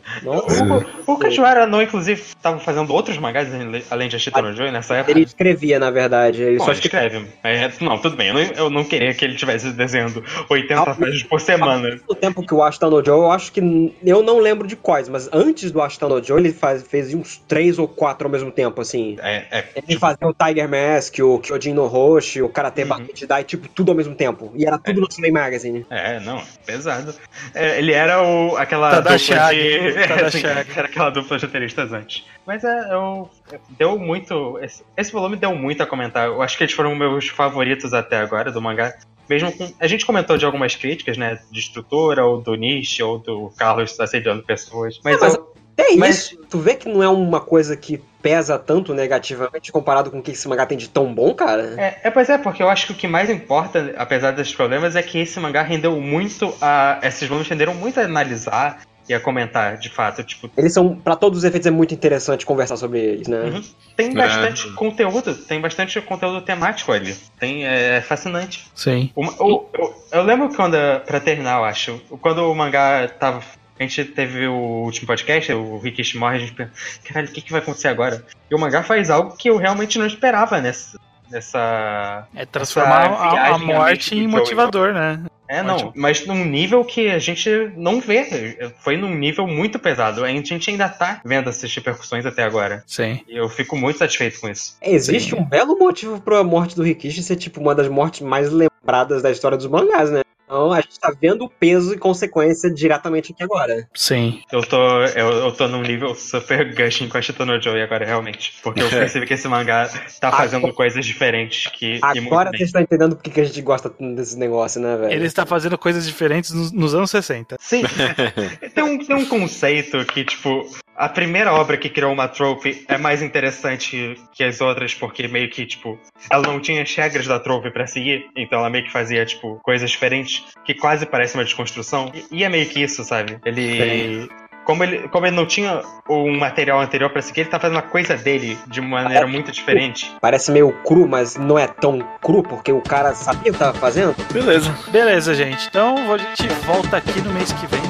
[1.05, 3.49] O Kajiwara não, inclusive, estava fazendo outros mangás
[3.89, 5.11] além de Ashita no Joy nessa época?
[5.11, 6.41] ele escrevia, na verdade.
[6.41, 7.27] Ele Bom, só escreve.
[7.43, 8.27] É, não, tudo bem.
[8.29, 11.99] Eu não, eu não queria que ele estivesse desenhando 80 Ah, páginas por semana.
[12.07, 13.61] No tempo que o Ashton no Joe, eu acho que.
[14.03, 17.37] Eu não lembro de quais, mas antes do Ashton no Joe, ele faz, fez uns
[17.47, 19.17] três ou quatro ao mesmo tempo, assim.
[19.21, 22.89] É, é, Ele fazia o Tiger Mask, o Kyojin no Roshi, o Karate Uhum.
[22.89, 24.51] Bucket Dai, tipo, tudo ao mesmo tempo.
[24.55, 25.85] E era tudo no Sunday Magazine.
[25.89, 27.13] É, não, pesado.
[27.53, 30.07] É, ele era o, aquela Tadashag, dupla de.
[30.07, 30.45] Tadashag.
[30.45, 32.25] É, assim, era aquela dupla de roteiristas antes.
[32.45, 33.29] Mas é, eu.
[33.77, 34.59] Deu muito.
[34.59, 36.27] Esse, esse volume deu muito a comentar.
[36.27, 38.93] Eu acho que eles foram meus favoritos até agora do mangá.
[39.29, 39.71] Mesmo com.
[39.79, 41.39] A gente comentou de algumas críticas, né?
[41.51, 44.99] De estrutura, ou do Nishi, ou do Carlos assediando pessoas.
[45.03, 46.37] Mas, Não, mas- eu- É Mas- isso.
[46.51, 50.29] Tu vê que não é uma coisa que pesa tanto negativamente comparado com o que
[50.29, 51.73] esse mangá tem de tão bom, cara?
[51.77, 54.95] É, é, pois é, porque eu acho que o que mais importa, apesar desses problemas,
[54.95, 56.99] é que esse mangá rendeu muito a.
[57.01, 60.23] Esses volumes renderam muito a analisar e a comentar, de fato.
[60.23, 63.41] Tipo, Eles são, pra todos os efeitos, é muito interessante conversar sobre eles, né?
[63.41, 63.63] Uhum.
[63.95, 67.15] tem bastante conteúdo, tem bastante conteúdo temático ali.
[67.39, 68.65] Tem, é fascinante.
[68.73, 69.11] Sim.
[69.15, 73.41] Uma- o- eu, eu lembro quando, pra terminar, eu acho, quando o mangá tava.
[73.79, 74.53] A gente teve o
[74.85, 76.71] último podcast, o Rikishi morre, a gente pensa,
[77.03, 78.23] caralho, o que, que vai acontecer agora?
[78.49, 80.97] E o mangá faz algo que eu realmente não esperava nessa.
[81.29, 85.19] nessa É transformar Essa a, a morte em do motivador, né?
[85.53, 85.93] É, não, Ótimo.
[85.95, 87.47] mas num nível que a gente
[87.77, 88.71] não vê.
[88.79, 90.25] Foi num nível muito pesado.
[90.25, 92.83] A gente ainda tá vendo essas repercussões até agora.
[92.87, 93.21] Sim.
[93.27, 94.75] E eu fico muito satisfeito com isso.
[94.81, 95.35] Existe Sim.
[95.35, 99.29] um belo motivo pra morte do Rikishi ser, tipo, uma das mortes mais lembradas da
[99.29, 100.22] história dos mangás, né?
[100.53, 103.87] Então a gente tá vendo o peso e consequência diretamente aqui agora.
[103.91, 104.39] Sim.
[104.51, 108.53] Eu tô, eu, eu tô num nível super gushing com a Shitano Joy agora, realmente.
[108.61, 109.89] Porque eu percebi que esse mangá
[110.21, 111.99] tá fazendo coisas diferentes que.
[112.03, 115.11] Agora vocês estão entendendo por que que a gente gosta desse negócio, né, velho?
[115.11, 117.57] Ele está fazendo coisas diferentes nos, nos anos 60.
[117.59, 117.81] Sim.
[118.75, 122.97] tem, um, tem um conceito que, tipo, a primeira obra que criou uma trope é
[122.97, 125.99] mais interessante que as outras, porque meio que, tipo,
[126.29, 129.59] ela não tinha as regras da trope pra seguir, então ela meio que fazia, tipo,
[129.63, 132.11] coisas diferentes, que quase parece uma desconstrução.
[132.13, 133.39] E, e é meio que isso, sabe?
[133.45, 134.29] Ele.
[134.65, 137.81] Como ele, como ele não tinha um material anterior pra seguir, ele tá fazendo a
[137.81, 140.09] coisa dele de maneira muito diferente.
[140.21, 143.77] Parece meio cru, mas não é tão cru, porque o cara sabia o que tava
[143.77, 144.15] fazendo.
[144.31, 144.73] Beleza.
[144.87, 145.67] Beleza, gente.
[145.67, 147.81] Então a gente volta aqui no mês que vem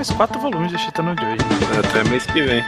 [0.00, 1.36] mais quatro volumes de Chita no Joy.
[1.78, 2.64] Até mês que vem.